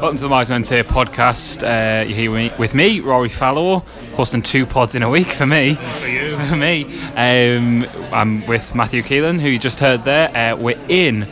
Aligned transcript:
Welcome 0.00 0.16
to 0.18 0.22
the 0.22 0.28
Wise 0.28 0.48
Men 0.48 0.62
Say 0.62 0.80
podcast. 0.84 1.64
Uh, 1.64 2.06
you're 2.06 2.16
here 2.16 2.30
with 2.30 2.52
me, 2.52 2.56
with 2.56 2.72
me, 2.72 3.00
Rory 3.00 3.28
Fallow, 3.28 3.80
hosting 4.14 4.42
two 4.42 4.64
pods 4.64 4.94
in 4.94 5.02
a 5.02 5.10
week 5.10 5.26
for 5.26 5.44
me. 5.44 5.74
For 5.74 6.06
you. 6.06 6.36
For 6.48 6.54
me. 6.54 6.84
Um, 7.16 7.84
I'm 8.12 8.46
with 8.46 8.76
Matthew 8.76 9.02
Keelan, 9.02 9.40
who 9.40 9.48
you 9.48 9.58
just 9.58 9.80
heard 9.80 10.04
there. 10.04 10.28
Uh, 10.36 10.54
we're 10.56 10.78
in 10.88 11.28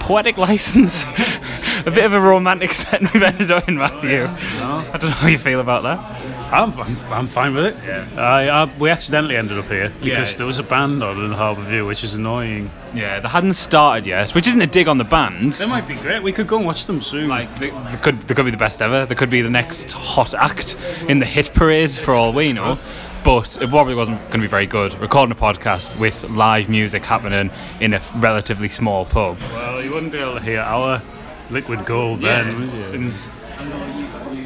Poetic 0.00 0.36
License. 0.36 1.04
a 1.86 1.92
bit 1.92 2.04
of 2.04 2.12
a 2.12 2.20
romantic 2.20 2.72
set 2.74 3.00
we've 3.00 3.22
ended 3.22 3.52
up 3.52 3.68
in, 3.68 3.76
Matthew. 3.76 4.24
I 4.26 4.98
don't 4.98 5.10
know 5.10 5.10
how 5.10 5.28
you 5.28 5.38
feel 5.38 5.60
about 5.60 5.84
that. 5.84 6.17
I'm, 6.50 6.72
I'm, 6.80 6.96
I'm 7.12 7.26
fine 7.26 7.54
with 7.54 7.66
it. 7.66 7.76
Yeah. 7.86 8.08
I, 8.16 8.48
I, 8.48 8.64
we 8.78 8.88
accidentally 8.90 9.36
ended 9.36 9.58
up 9.58 9.66
here 9.66 9.90
because 10.00 10.32
Yeah. 10.32 10.38
there 10.38 10.46
was 10.46 10.58
a 10.58 10.62
band 10.62 11.02
on 11.02 11.22
in 11.22 11.30
Harbour 11.32 11.60
View, 11.62 11.86
which 11.86 12.02
is 12.04 12.14
annoying. 12.14 12.70
Yeah, 12.94 13.20
they 13.20 13.28
hadn't 13.28 13.52
started 13.52 14.06
yet, 14.06 14.34
which 14.34 14.46
isn't 14.48 14.60
a 14.62 14.66
dig 14.66 14.88
on 14.88 14.96
the 14.96 15.04
band. 15.04 15.52
They 15.54 15.66
might 15.66 15.86
be 15.86 15.94
great. 15.94 16.22
We 16.22 16.32
could 16.32 16.46
go 16.46 16.56
and 16.56 16.64
watch 16.64 16.86
them 16.86 17.02
soon. 17.02 17.28
Like 17.28 17.54
they, 17.58 17.68
they 17.70 17.96
could, 18.00 18.22
they 18.22 18.34
could 18.34 18.46
be 18.46 18.50
the 18.50 18.56
best 18.56 18.80
ever. 18.80 19.04
They 19.04 19.14
could 19.14 19.28
be 19.30 19.42
the 19.42 19.50
next 19.50 19.92
hot 19.92 20.32
act 20.32 20.76
in 21.08 21.18
the 21.18 21.26
hit 21.26 21.52
parade 21.52 21.90
for 21.90 22.14
all 22.14 22.32
we 22.32 22.52
know. 22.54 22.78
But 23.24 23.60
it 23.60 23.68
probably 23.68 23.94
wasn't 23.94 24.18
going 24.18 24.30
to 24.30 24.38
be 24.38 24.46
very 24.46 24.64
good. 24.66 24.94
Recording 24.94 25.32
a 25.32 25.34
podcast 25.38 25.98
with 25.98 26.22
live 26.24 26.70
music 26.70 27.04
happening 27.04 27.50
in 27.80 27.92
a 27.92 28.00
relatively 28.16 28.70
small 28.70 29.04
pub. 29.04 29.38
well, 29.52 29.82
you 29.84 29.92
wouldn't 29.92 30.12
be 30.12 30.18
able 30.18 30.36
to 30.36 30.40
hear 30.40 30.60
our 30.60 31.02
liquid 31.50 31.84
gold 31.84 32.20
then, 32.22 32.60
would 32.60 32.72
you? 32.72 32.84
And- 33.08 33.14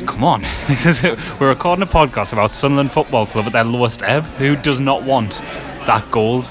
come 0.07 0.25
on, 0.25 0.43
this 0.69 0.87
is 0.87 1.03
we're 1.39 1.49
recording 1.49 1.83
a 1.83 1.87
podcast 1.87 2.33
about 2.33 2.53
Sunderland 2.53 2.93
Football 2.93 3.27
Club 3.27 3.47
at 3.47 3.53
their 3.53 3.65
lowest 3.65 4.03
ebb. 4.03 4.25
Who 4.25 4.57
does 4.57 4.81
not 4.81 5.03
want 5.03 5.41
that 5.87 6.11
gold? 6.11 6.51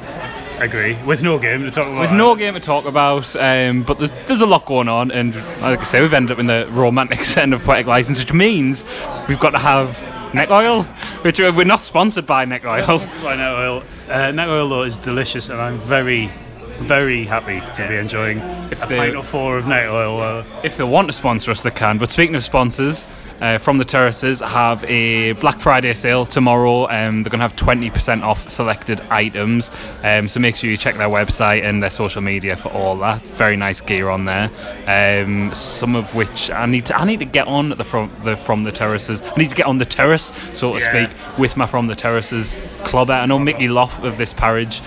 Agree. 0.59 1.01
With 1.03 1.23
no 1.23 1.39
game 1.39 1.63
to 1.63 1.71
talk 1.71 1.87
about. 1.87 2.01
With 2.01 2.11
no 2.11 2.35
game 2.35 2.53
to 2.53 2.59
talk 2.59 2.85
about, 2.85 3.35
um, 3.35 3.81
but 3.81 3.97
there's, 3.97 4.11
there's 4.27 4.41
a 4.41 4.45
lot 4.45 4.65
going 4.65 4.87
on, 4.89 5.09
and 5.11 5.35
like 5.61 5.79
I 5.79 5.83
say, 5.83 6.01
we've 6.01 6.13
ended 6.13 6.31
up 6.33 6.39
in 6.39 6.45
the 6.47 6.67
romantic 6.69 7.35
end 7.37 7.53
of 7.53 7.63
Poetic 7.63 7.87
License, 7.87 8.19
which 8.19 8.33
means 8.33 8.85
we've 9.27 9.39
got 9.39 9.51
to 9.51 9.59
have 9.59 10.01
neck 10.35 10.49
oil, 10.51 10.83
which 11.23 11.39
we're 11.39 11.51
we're 11.51 11.63
not 11.65 11.79
sponsored 11.79 12.27
by 12.27 12.45
neck 12.45 12.63
oil. 12.65 12.99
By 13.23 13.35
neck 13.35 13.57
oil. 13.57 13.83
Uh, 14.07 14.31
neck 14.31 14.47
oil 14.49 14.69
though 14.69 14.83
is 14.83 14.97
delicious, 14.99 15.49
and 15.49 15.59
I'm 15.59 15.79
very, 15.79 16.29
very 16.77 17.25
happy 17.25 17.59
to 17.73 17.87
be 17.87 17.95
enjoying 17.95 18.37
If 18.71 18.83
a 18.83 18.87
they- 18.87 18.97
pint 18.97 19.15
or 19.15 19.23
four 19.23 19.57
of 19.57 19.65
neck 19.67 19.89
oil. 19.89 20.21
Uh, 20.21 20.45
If 20.63 20.77
they 20.77 20.83
want 20.83 21.07
to 21.07 21.13
sponsor 21.13 21.49
us, 21.49 21.63
they 21.63 21.71
can. 21.71 21.97
But 21.97 22.11
speaking 22.11 22.35
of 22.35 22.43
sponsors, 22.43 23.07
uh, 23.41 23.57
from 23.57 23.77
the 23.79 23.83
terraces 23.85 24.39
have 24.39 24.83
a 24.85 25.33
Black 25.33 25.59
Friday 25.59 25.93
sale 25.93 26.25
tomorrow. 26.25 26.83
Um, 26.89 27.23
they're 27.23 27.29
going 27.31 27.39
to 27.39 27.47
have 27.47 27.55
20% 27.55 28.21
off 28.23 28.49
selected 28.49 29.01
items. 29.09 29.71
Um, 30.03 30.27
so 30.27 30.39
make 30.39 30.55
sure 30.55 30.69
you 30.69 30.77
check 30.77 30.97
their 30.97 31.09
website 31.09 31.63
and 31.63 31.81
their 31.81 31.89
social 31.89 32.21
media 32.21 32.55
for 32.55 32.69
all 32.69 32.95
that. 32.97 33.21
Very 33.23 33.57
nice 33.57 33.81
gear 33.81 34.09
on 34.09 34.25
there. 34.25 34.49
Um, 34.87 35.53
some 35.53 35.95
of 35.95 36.13
which 36.15 36.49
I 36.51 36.65
need 36.67 36.85
to 36.87 36.95
I 36.97 37.03
need 37.05 37.19
to 37.19 37.25
get 37.25 37.47
on 37.47 37.69
the 37.69 37.83
from 37.83 38.11
the 38.23 38.35
from 38.37 38.63
the 38.63 38.71
terraces. 38.71 39.23
I 39.23 39.33
need 39.35 39.49
to 39.49 39.55
get 39.55 39.65
on 39.65 39.77
the 39.79 39.85
terrace, 39.85 40.31
so 40.53 40.77
to 40.77 40.79
Yeah. 40.83 41.07
speak, 41.07 41.37
with 41.39 41.57
my 41.57 41.65
from 41.65 41.87
the 41.87 41.95
terraces 41.95 42.57
clubber. 42.83 43.13
I 43.13 43.25
know 43.25 43.39
Mickey 43.39 43.67
Loft 43.67 44.03
of 44.05 44.17
this 44.17 44.33
parish 44.33 44.81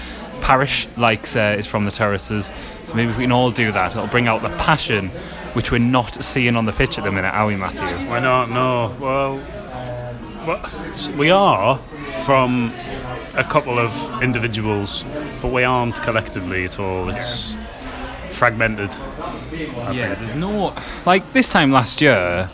parish 0.44 0.86
likes 0.98 1.34
uh, 1.36 1.56
is 1.58 1.66
from 1.66 1.84
the 1.86 1.90
terraces. 1.90 2.52
So 2.86 2.94
maybe 2.94 3.10
if 3.10 3.16
we 3.16 3.24
can 3.24 3.32
all 3.32 3.50
do 3.50 3.72
that, 3.72 3.92
it'll 3.92 4.06
bring 4.06 4.28
out 4.28 4.42
the 4.42 4.50
passion 4.58 5.08
which 5.54 5.70
we're 5.72 5.78
not 5.78 6.22
seeing 6.22 6.56
on 6.56 6.64
the 6.66 6.72
pitch 6.72 6.98
at 6.98 7.04
the 7.04 7.10
minute, 7.12 7.32
are 7.32 7.46
we, 7.46 7.56
Matthew? 7.56 8.08
Why 8.10 8.20
not? 8.20 8.50
No. 8.50 8.94
Well, 9.00 9.36
well, 10.46 11.16
we 11.16 11.30
are 11.30 11.78
from 12.24 12.72
a 13.34 13.44
couple 13.44 13.78
of 13.78 14.22
individuals, 14.22 15.04
but 15.40 15.50
we 15.52 15.64
aren't 15.64 16.02
collectively 16.02 16.64
at 16.64 16.78
all. 16.78 17.08
It's 17.08 17.56
fragmented. 18.30 18.90
I 18.90 19.92
Yeah, 19.92 20.08
think. 20.08 20.18
there's 20.18 20.34
no 20.34 20.74
like 21.06 21.32
this 21.32 21.50
time 21.52 21.70
last 21.72 22.00
year. 22.02 22.50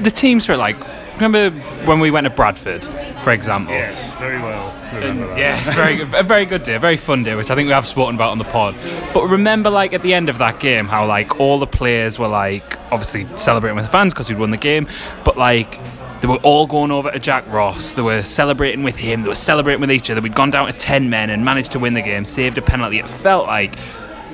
The 0.00 0.10
teams 0.10 0.48
were 0.48 0.56
like, 0.56 0.76
remember 1.20 1.50
when 1.86 2.00
we 2.00 2.10
went 2.10 2.24
to 2.24 2.30
Bradford, 2.30 2.84
for 3.22 3.32
example? 3.32 3.74
Yes, 3.74 4.14
very 4.14 4.38
well. 4.38 4.74
Remember 4.94 5.26
that. 5.28 5.38
Yeah, 5.38 5.70
very 5.72 5.96
good, 5.96 6.14
a 6.14 6.22
very 6.22 6.46
good 6.46 6.62
day, 6.62 6.74
a 6.74 6.78
very 6.78 6.96
fun 6.96 7.22
day, 7.22 7.34
which 7.34 7.50
I 7.50 7.54
think 7.54 7.66
we 7.66 7.72
have 7.72 7.86
spoken 7.86 8.14
about 8.14 8.32
on 8.32 8.38
the 8.38 8.44
pod. 8.44 8.74
But 9.12 9.26
remember, 9.28 9.70
like 9.70 9.92
at 9.92 10.02
the 10.02 10.14
end 10.14 10.28
of 10.28 10.38
that 10.38 10.60
game, 10.60 10.86
how 10.86 11.06
like 11.06 11.38
all 11.40 11.58
the 11.58 11.66
players 11.66 12.18
were 12.18 12.28
like 12.28 12.78
obviously 12.92 13.26
celebrating 13.36 13.76
with 13.76 13.84
the 13.84 13.90
fans 13.90 14.12
because 14.12 14.28
we'd 14.28 14.38
won 14.38 14.50
the 14.50 14.56
game, 14.56 14.88
but 15.24 15.36
like 15.36 15.78
they 16.20 16.26
were 16.26 16.38
all 16.38 16.66
going 16.66 16.90
over 16.90 17.10
to 17.10 17.18
Jack 17.18 17.46
Ross. 17.48 17.92
They 17.92 18.02
were 18.02 18.22
celebrating 18.22 18.82
with 18.82 18.96
him. 18.96 19.22
They 19.22 19.28
were 19.28 19.34
celebrating 19.34 19.80
with 19.80 19.92
each 19.92 20.10
other. 20.10 20.20
We'd 20.20 20.34
gone 20.34 20.50
down 20.50 20.66
to 20.66 20.72
ten 20.72 21.10
men 21.10 21.30
and 21.30 21.44
managed 21.44 21.72
to 21.72 21.78
win 21.78 21.94
the 21.94 22.02
game, 22.02 22.24
saved 22.24 22.58
a 22.58 22.62
penalty. 22.62 22.98
It 22.98 23.08
felt 23.08 23.46
like, 23.46 23.76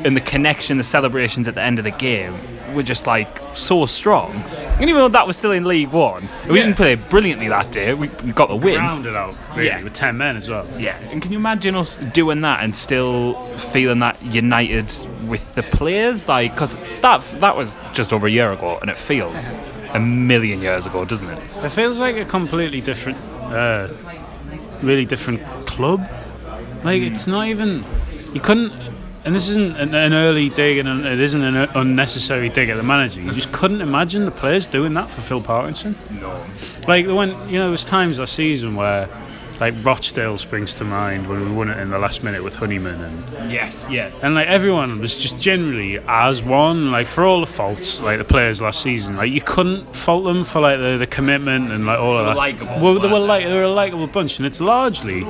and 0.05 0.17
the 0.17 0.21
connection, 0.21 0.77
the 0.77 0.83
celebrations 0.83 1.49
at 1.49 1.55
the 1.55 1.63
end 1.63 1.79
of 1.79 1.85
the 1.85 1.91
game 1.93 2.35
were 2.75 2.83
just 2.83 3.07
like 3.07 3.39
so 3.55 3.87
strong. 3.87 4.33
And 4.81 4.83
even 4.91 4.97
though 4.97 5.09
that 5.09 5.27
was 5.27 5.37
still 5.37 5.53
in 5.53 5.65
League 5.65 5.91
One, 5.91 6.29
we 6.49 6.57
Yeah. 6.59 6.65
didn't 6.65 6.77
play 6.77 6.95
brilliantly 6.97 7.49
that 7.49 7.71
day. 7.73 7.95
We 7.95 8.09
we 8.25 8.33
got 8.33 8.49
the 8.49 8.57
win. 8.57 8.77
Rounded 8.79 9.15
out, 9.17 9.35
really, 9.55 9.69
Yeah. 9.69 9.83
with 9.83 9.93
10 9.95 10.17
men 10.19 10.37
as 10.37 10.49
well. 10.51 10.67
Yeah, 10.79 10.97
and 11.11 11.23
can 11.23 11.31
you 11.33 11.39
imagine 11.39 11.75
us 11.77 11.99
doing 11.99 12.41
that 12.43 12.63
and 12.63 12.75
still 12.77 13.35
feeling 13.57 14.01
that 14.01 14.17
united 14.23 14.93
with 15.27 15.55
the 15.55 15.63
players? 15.63 16.29
Like, 16.29 16.53
because 16.55 16.77
that 17.03 17.23
that 17.41 17.57
was 17.57 17.79
just 17.93 18.13
over 18.13 18.27
a 18.27 18.31
year 18.31 18.53
ago, 18.53 18.79
and 18.81 18.91
it 18.91 18.99
feels 18.99 19.55
a 19.95 20.01
million 20.01 20.61
years 20.61 20.87
ago, 20.87 21.05
doesn't 21.05 21.29
it? 21.31 21.39
It 21.63 21.71
feels 21.71 22.01
like 22.01 22.17
a 22.17 22.25
completely 22.25 22.81
different, 22.81 23.17
uh, 23.53 23.89
really 24.83 25.05
different 25.05 25.41
club. 25.67 26.01
Like 26.83 27.03
it's 27.03 27.27
not 27.27 27.47
even. 27.47 27.85
You 28.35 28.41
couldn't. 28.41 28.73
And 29.25 29.35
this 29.35 29.49
isn't 29.49 29.77
an, 29.79 29.95
an 29.95 30.13
early 30.13 30.51
dig, 30.51 30.77
and 30.79 31.07
it 31.07 31.19
isn't 31.21 31.43
an 31.43 31.57
unnecessary 31.75 32.51
dig 32.51 32.69
at 32.69 32.77
the 32.77 32.83
manager. 32.83 33.21
You 33.23 33.33
just 33.33 33.53
couldn't 33.53 33.81
imagine 33.81 34.27
the 34.27 34.31
players 34.31 34.67
doing 34.67 34.93
that 34.95 35.11
for 35.11 35.23
Phil 35.23 35.41
Parkinson. 35.41 35.97
No. 36.21 36.45
Like 36.87 37.07
when 37.07 37.31
you 37.49 37.59
know, 37.59 37.63
there 37.65 37.71
was 37.71 37.85
times 37.85 38.19
last 38.19 38.35
season 38.35 38.75
where, 38.77 39.09
like 39.61 39.73
Rochdale 39.83 40.37
springs 40.37 40.75
to 40.75 40.85
mind 40.85 41.27
when 41.29 41.41
we 41.49 41.53
won 41.57 41.71
it 41.71 41.79
in 41.79 41.89
the 41.89 41.99
last 41.99 42.23
minute 42.23 42.43
with 42.43 42.57
Honeyman, 42.57 43.01
and 43.01 43.51
Yes. 43.53 43.87
Yeah. 43.89 44.11
and 44.21 44.35
like 44.35 44.49
everyone 44.49 45.01
was 45.01 45.17
just 45.17 45.39
generally 45.39 46.01
as 46.07 46.43
one. 46.43 46.91
Like 46.91 47.07
for 47.07 47.25
all 47.25 47.41
the 47.41 47.47
faults, 47.47 48.03
like 48.03 48.19
the 48.19 48.25
players 48.25 48.61
last 48.61 48.83
season, 48.83 49.17
like 49.17 49.31
you 49.31 49.41
couldn't 49.41 49.95
fault 49.97 50.25
them 50.25 50.45
for 50.45 50.61
like 50.61 50.81
the, 50.81 50.99
the 50.99 51.07
commitment 51.07 51.71
and 51.73 51.87
like 51.87 51.99
all 51.99 52.19
of 52.19 52.27
that. 52.27 52.37
likeable, 52.37 52.79
well, 52.81 52.99
they 52.99 53.09
were 53.09 53.21
like 53.21 53.45
they 53.47 53.55
were 53.55 53.63
a 53.63 53.73
likable 53.73 54.07
bunch, 54.09 54.39
and 54.39 54.45
it's 54.45 54.61
largely 54.61 55.25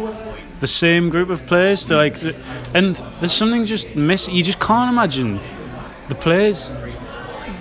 the 0.64 0.69
same 0.69 1.10
group 1.10 1.28
of 1.28 1.47
players. 1.47 1.86
They're 1.86 1.98
like, 1.98 2.19
th- 2.19 2.34
and 2.72 2.97
there's 3.20 3.34
something 3.34 3.66
just 3.66 3.94
missing. 3.94 4.34
You 4.34 4.42
just 4.42 4.58
can't 4.60 4.91
imagine 4.91 5.38
the 6.08 6.14
players 6.14 6.72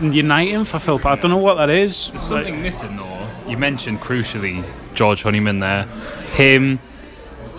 uniting 0.02 0.64
for 0.64 0.80
Phil. 0.80 1.02
I 1.06 1.18
don't 1.18 1.30
know 1.32 1.38
what 1.38 1.56
that 1.56 1.70
is. 1.70 2.12
There's 2.12 2.22
something 2.22 2.62
missing 2.62 2.96
though. 2.96 3.30
You 3.46 3.58
mentioned 3.58 4.00
crucially 4.00 4.66
George 4.94 5.24
Honeyman 5.24 5.60
there, 5.60 5.84
him, 6.32 6.80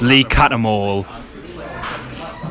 Lee 0.01 0.25
Cattermole. 0.25 1.05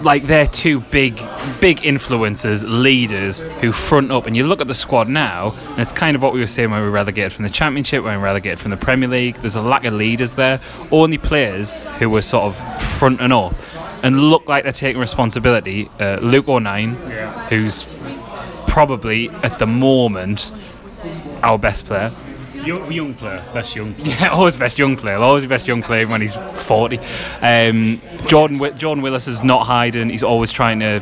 Like 0.03 0.23
they're 0.23 0.47
two 0.47 0.81
big, 0.81 1.15
big 1.61 1.77
influencers, 1.77 2.65
leaders 2.67 3.39
who 3.61 3.71
front 3.71 4.11
up. 4.11 4.27
And 4.27 4.35
you 4.35 4.45
look 4.45 4.59
at 4.59 4.67
the 4.67 4.73
squad 4.73 5.07
now, 5.07 5.53
and 5.53 5.79
it's 5.79 5.93
kind 5.93 6.15
of 6.15 6.21
what 6.21 6.33
we 6.33 6.41
were 6.41 6.47
saying 6.47 6.71
when 6.71 6.81
we 6.81 6.85
were 6.85 6.91
relegated 6.91 7.31
from 7.31 7.43
the 7.43 7.49
Championship, 7.49 8.03
when 8.03 8.13
we 8.13 8.17
were 8.17 8.23
relegated 8.25 8.59
from 8.59 8.71
the 8.71 8.77
Premier 8.77 9.07
League. 9.07 9.37
There's 9.37 9.55
a 9.55 9.61
lack 9.61 9.85
of 9.85 9.93
leaders 9.93 10.35
there. 10.35 10.59
Only 10.91 11.17
players 11.17 11.85
who 11.99 12.09
were 12.09 12.21
sort 12.21 12.43
of 12.43 12.81
fronting 12.83 13.31
up 13.31 13.55
and 14.03 14.19
look 14.19 14.49
like 14.49 14.63
they're 14.63 14.73
taking 14.73 14.99
responsibility. 14.99 15.89
Uh, 15.99 16.19
Luke 16.21 16.49
O'Nien, 16.49 16.95
who's 17.47 17.85
probably 18.67 19.29
at 19.29 19.57
the 19.59 19.67
moment 19.67 20.51
our 21.43 21.57
best 21.57 21.85
player. 21.85 22.11
Young, 22.65 22.91
young 22.91 23.13
player, 23.13 23.43
best 23.53 23.75
young 23.75 23.93
player. 23.93 24.15
Yeah, 24.19 24.27
always 24.31 24.55
best 24.55 24.79
young 24.79 24.95
player. 24.95 25.17
Always 25.17 25.43
the 25.43 25.49
best 25.49 25.67
young 25.67 25.81
player 25.81 26.07
when 26.07 26.21
he's 26.21 26.33
40. 26.33 26.99
Um, 27.41 28.01
Jordan 28.27 28.59
Jordan 28.77 29.01
Willis 29.03 29.27
is 29.27 29.43
not 29.43 29.65
hiding. 29.65 30.09
He's 30.09 30.23
always 30.23 30.51
trying 30.51 30.79
to 30.79 31.01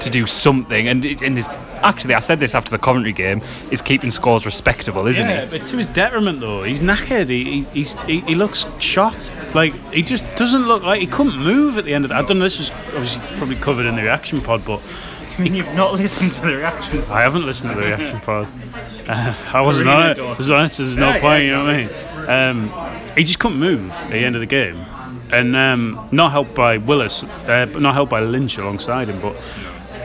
to 0.00 0.10
do 0.10 0.26
something. 0.26 0.88
And 0.88 1.04
and 1.04 1.36
his 1.36 1.48
actually, 1.82 2.14
I 2.14 2.18
said 2.20 2.40
this 2.40 2.54
after 2.54 2.70
the 2.70 2.78
Coventry 2.78 3.12
game. 3.12 3.42
Is 3.70 3.82
keeping 3.82 4.10
scores 4.10 4.44
respectable, 4.46 5.06
isn't 5.06 5.28
Yeah, 5.28 5.44
he? 5.46 5.58
but 5.58 5.66
to 5.68 5.76
his 5.76 5.86
detriment 5.88 6.40
though, 6.40 6.62
he's 6.62 6.80
knackered. 6.80 7.28
He, 7.28 7.44
he, 7.44 7.60
he's, 7.74 8.00
he, 8.02 8.20
he 8.20 8.34
looks 8.34 8.66
shot. 8.80 9.32
Like 9.54 9.74
he 9.92 10.02
just 10.02 10.24
doesn't 10.36 10.66
look 10.66 10.82
like 10.82 11.00
he 11.00 11.06
couldn't 11.06 11.36
move 11.38 11.78
at 11.78 11.84
the 11.84 11.94
end 11.94 12.04
of. 12.04 12.08
The, 12.10 12.16
I 12.16 12.22
don't 12.22 12.38
know. 12.38 12.44
This 12.44 12.58
was 12.58 12.70
obviously 12.88 13.22
probably 13.36 13.56
covered 13.56 13.86
in 13.86 13.96
the 13.96 14.02
reaction 14.02 14.40
pod, 14.40 14.64
but 14.64 14.80
I 15.38 15.42
mean, 15.42 15.54
you've 15.54 15.74
not 15.74 15.94
listened 15.94 16.32
to 16.32 16.40
the 16.42 16.56
reaction. 16.56 17.02
I 17.10 17.20
haven't 17.22 17.46
listened 17.46 17.74
to 17.74 17.80
the 17.80 17.86
reaction 17.86 18.20
pod. 18.20 18.48
Uh, 19.08 19.34
I 19.54 19.62
wasn't 19.62 19.88
on 19.88 20.04
it. 20.06 20.18
endorsed. 20.18 20.36
Was 20.38 20.50
on 20.50 20.58
there's 20.68 20.98
no 20.98 21.08
Yeah, 21.08 21.20
point. 21.22 21.44
yeah, 21.44 21.46
you 21.46 21.50
know 21.52 21.64
what 21.64 21.74
I 21.74 22.52
mean? 22.58 23.08
Um, 23.08 23.16
he 23.16 23.24
just 23.24 23.38
couldn't 23.38 23.58
move 23.58 23.90
at 23.90 24.10
the 24.10 24.18
end 24.18 24.36
of 24.36 24.40
the 24.40 24.46
game, 24.46 24.76
and 25.32 25.56
um, 25.56 26.06
not 26.12 26.30
helped 26.30 26.54
by 26.54 26.76
Willis, 26.76 27.24
uh, 27.24 27.64
not 27.78 27.94
helped 27.94 28.10
by 28.10 28.20
Lynch 28.20 28.58
alongside 28.58 29.08
him. 29.08 29.18
But 29.22 29.34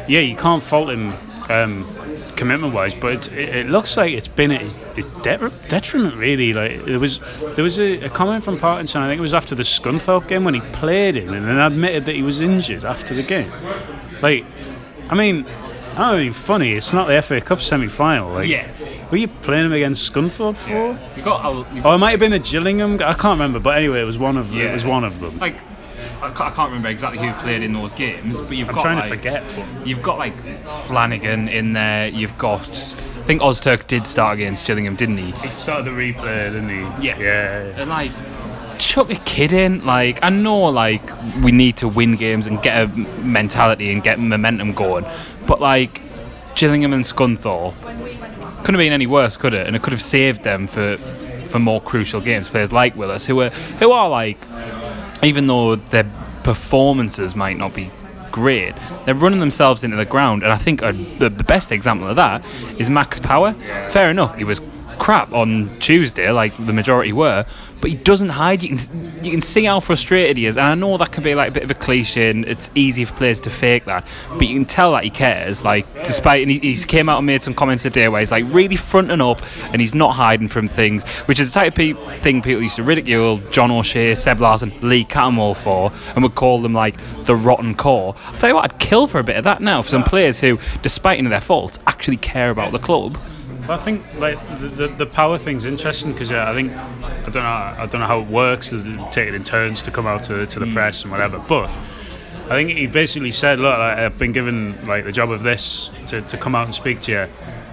yeah, 0.08 0.22
you 0.22 0.38
can't 0.38 0.64
fault 0.64 0.90
him. 0.90 1.14
Um, 1.50 1.86
commitment 2.38 2.74
wise, 2.74 2.96
but 2.96 3.28
it, 3.28 3.34
it, 3.34 3.56
it 3.58 3.68
looks 3.68 3.98
like 3.98 4.14
it's 4.14 4.30
been 4.30 4.52
at 4.54 4.62
his, 4.62 4.76
his 4.96 5.06
detri- 5.08 5.68
detriment 5.68 6.16
really. 6.16 6.54
Like 6.54 6.86
there 6.86 6.98
was 6.98 7.20
there 7.56 7.64
was 7.66 7.78
a, 7.80 8.00
a 8.06 8.10
comment 8.10 8.46
from 8.46 8.58
Parkinson, 8.58 9.02
I 9.04 9.08
think 9.10 9.20
it 9.20 9.22
was 9.22 9.34
after 9.34 9.54
the 9.54 9.64
Scunthorpe 9.64 10.30
game 10.30 10.46
when 10.46 10.54
he 10.54 10.62
played 10.72 11.16
him 11.18 11.34
and 11.34 11.46
then 11.46 11.58
admitted 11.60 12.06
that 12.06 12.16
he 12.16 12.24
was 12.24 12.40
injured 12.40 12.86
after 12.86 13.14
the 13.14 13.22
game. 13.24 13.52
Like, 14.22 14.46
I 15.13 15.15
mean, 15.15 15.45
I 15.95 16.18
mean, 16.18 16.33
funny. 16.33 16.74
It's 16.74 16.92
not 16.92 17.07
the 17.07 17.21
FA 17.21 17.39
Cup 17.39 17.62
semi-final. 17.62 18.33
Like, 18.33 18.48
Yeah. 18.50 18.68
Were 19.12 19.18
you 19.18 19.27
playing 19.27 19.68
him 19.68 19.74
against 19.74 20.12
Scunthorpe 20.12 20.56
for? 20.56 21.00
You 21.15 21.24
got 21.24 21.45
Oh, 21.45 21.94
it 21.94 21.98
might 22.00 22.12
have 22.12 22.19
been 22.19 22.31
the 22.31 22.39
Gillingham. 22.39 22.95
I 22.95 23.13
can't 23.13 23.38
remember, 23.38 23.60
but 23.60 23.77
anyway, 23.77 24.01
it 24.01 24.06
was 24.06 24.18
one 24.18 24.36
of 24.38 24.51
Yeah. 24.51 24.71
it 24.71 24.74
was 24.74 24.86
one 24.86 25.04
of 25.04 25.19
them. 25.19 25.38
like 25.38 25.56
I 26.24 26.31
can't, 26.31 26.57
remember 26.57 26.88
exactly 26.88 27.19
who 27.19 27.31
played 27.33 27.62
in 27.62 27.74
those 27.74 27.94
games, 27.94 28.42
but 28.42 28.57
you've 28.57 28.68
got. 28.69 28.71
I'm 28.71 28.75
got 28.75 28.81
trying 28.81 28.95
like, 28.98 29.10
to 29.10 29.15
forget. 29.18 29.44
But 29.56 29.88
You've 29.88 30.01
got 30.01 30.18
like 30.18 30.33
Flanagan 30.88 31.48
in 31.48 31.74
there. 31.74 32.07
You've 32.07 32.38
got 32.39 32.62
I 32.62 33.25
think 33.25 33.42
Ozturk 33.42 33.88
did 33.88 34.06
start 34.07 34.33
against 34.33 34.65
Gillingham, 34.65 34.95
didn't 34.95 35.18
he? 35.18 35.31
he 35.44 35.50
started 35.51 35.86
the 35.86 35.92
replay, 35.92 36.50
didn't 36.51 36.69
he? 36.69 37.07
Yeah. 37.07 37.19
Yeah. 37.19 37.81
And 37.81 37.89
like 37.89 38.12
chuck 38.80 39.10
a 39.10 39.16
kid 39.16 39.54
in. 39.54 39.86
Like 39.86 40.24
I 40.24 40.30
know 40.30 40.60
like 40.60 41.12
we 41.44 41.52
need 41.52 41.78
to 41.78 41.88
win 41.88 42.16
games 42.16 42.48
and 42.48 42.62
get 42.62 42.84
a 42.84 42.88
mentality 42.88 43.92
and 43.92 44.04
get 44.04 44.20
momentum 44.20 44.74
going, 44.74 45.06
but 45.48 45.62
like 45.62 46.02
Gillingham 46.56 46.94
and 46.94 47.04
Scunthorpe 47.04 47.75
couldn't 48.64 48.75
have 48.75 48.80
been 48.80 48.94
any 48.94 49.08
worse, 49.08 49.36
could 49.36 49.54
it? 49.54 49.68
And 49.68 49.75
it 49.75 49.81
could 49.81 49.92
have 49.92 50.02
saved 50.02 50.44
them 50.44 50.68
for 50.68 50.98
for 51.46 51.60
more 51.60 51.81
crucial 51.81 52.22
games. 52.22 52.50
Players 52.50 52.72
like 52.72 52.96
Willis, 52.96 53.25
who 53.25 53.42
are 53.42 53.50
who 53.50 53.92
are 53.92 54.10
like, 54.10 54.38
even 55.22 55.48
though 55.48 55.75
their 55.75 56.06
performances 56.44 57.36
might 57.36 57.58
not 57.58 57.74
be 57.74 57.90
great, 58.31 58.74
they're 59.06 59.14
running 59.14 59.40
themselves 59.40 59.84
into 59.84 59.98
the 59.98 60.06
ground. 60.06 60.44
And 60.44 60.52
I 60.52 60.58
think 60.58 60.81
a, 60.81 60.92
the, 60.92 61.30
the 61.30 61.44
best 61.44 61.72
example 61.72 62.08
of 62.08 62.16
that 62.16 62.44
is 62.78 62.90
Max 62.90 63.20
Power. 63.20 63.54
Fair 63.90 64.10
enough, 64.10 64.36
he 64.38 64.44
was 64.44 64.60
crap 65.00 65.31
on 65.34 65.69
Tuesday, 65.80 66.30
like 66.31 66.56
the 66.57 66.74
majority 66.74 67.13
were, 67.13 67.45
but 67.81 67.92
he 67.92 67.98
doesn't 67.98 68.30
hide. 68.30 68.63
You 68.63 68.69
can 68.69 69.24
you 69.24 69.31
can 69.31 69.42
see 69.42 69.66
how 69.66 69.81
frustrated 69.81 70.38
he 70.38 70.45
is, 70.45 70.57
and 70.57 70.66
I 70.66 70.74
know 70.75 70.98
that 70.98 71.12
can 71.12 71.22
be 71.22 71.36
like 71.36 71.50
a 71.50 71.51
bit 71.51 71.63
of 71.63 71.72
a 71.72 71.74
cliche, 71.74 72.30
and 72.30 72.45
it's 72.45 72.72
easy 72.75 73.04
for 73.04 73.13
players 73.16 73.42
to 73.42 73.50
fake 73.50 73.86
that, 73.86 74.07
but 74.30 74.48
you 74.48 74.56
can 74.56 74.66
tell 74.66 74.94
that 74.94 75.04
he 75.04 75.10
cares. 75.10 75.66
Like 75.66 75.86
despite, 76.04 76.44
and 76.44 76.51
he, 76.51 76.60
he's 76.60 76.86
came 76.86 77.10
out 77.10 77.18
and 77.18 77.28
made 77.28 77.44
some 77.44 77.54
comments 77.54 77.84
today 77.84 78.07
where 78.07 78.22
he's 78.22 78.31
like 78.31 78.45
really 78.48 78.78
fronting 78.78 79.19
up, 79.19 79.42
and 79.74 79.81
he's 79.81 79.94
not 79.94 80.16
hiding 80.16 80.48
from 80.48 80.68
things, 80.69 81.06
which 81.28 81.39
is 81.39 81.51
the 81.51 81.60
type 81.60 81.74
of 81.74 81.75
pe- 81.75 82.18
thing 82.19 82.42
people 82.42 82.63
used 82.63 82.78
to 82.78 82.84
ridicule 82.84 83.38
John 83.51 83.69
O'Shea, 83.69 84.16
Seb 84.16 84.39
Larsson, 84.39 84.74
Lee 84.81 85.04
Cattermole 85.04 85.56
for, 85.56 85.92
and 86.16 86.24
would 86.24 86.36
call 86.36 86.62
them 86.62 86.74
like 86.74 86.96
the 87.25 87.36
rotten 87.36 87.75
core. 87.75 88.16
I'll 88.28 88.38
tell 88.38 88.50
you 88.50 88.56
what, 88.56 88.63
I'd 88.63 88.80
kill 88.80 89.07
for 89.07 89.19
a 89.19 89.24
bit 89.24 89.36
of 89.36 89.44
that 89.44 89.62
now 89.62 89.81
for 89.81 89.89
some 89.89 90.04
players 90.04 90.39
who, 90.39 90.57
despite 90.81 91.18
any 91.18 91.28
of 91.28 91.31
their 91.31 91.42
faults, 91.42 91.80
actually 91.86 92.18
care 92.18 92.50
about 92.50 92.72
the 92.72 92.80
club. 92.80 93.18
I 93.69 93.77
think 93.77 94.04
like 94.19 94.38
the, 94.60 94.68
the, 94.68 94.88
the 94.89 95.06
power 95.06 95.38
thing's 95.38 95.65
interesting 95.65 96.12
because 96.12 96.31
uh, 96.31 96.45
I 96.48 96.54
think 96.54 96.74
I 96.74 97.30
don't 97.30 97.44
know 97.44 97.50
I 97.50 97.88
don't 97.89 98.01
know 98.01 98.07
how 98.07 98.19
it 98.19 98.27
works. 98.27 98.69
Take 99.12 99.30
it 99.30 99.36
in 99.36 99.44
turns 99.44 99.81
to 99.83 99.92
come 99.92 100.06
out 100.06 100.24
to, 100.25 100.45
to 100.45 100.60
the 100.60 100.68
press 100.68 101.04
and 101.04 101.12
whatever. 101.12 101.44
But 101.48 101.74
I 102.45 102.50
think 102.50 102.71
he 102.71 102.88
basically 102.88 103.31
said, 103.31 103.60
"Look, 103.60 103.77
like, 103.77 103.98
I've 103.98 104.18
been 104.19 104.33
given 104.33 104.86
like 104.86 105.06
the 105.06 105.13
job 105.13 105.31
of 105.31 105.44
this 105.44 105.92
to, 106.07 106.21
to 106.21 106.38
come 106.38 106.56
out 106.56 106.65
and 106.65 106.75
speak 106.75 107.00
to 107.01 107.12
you. 107.12 107.27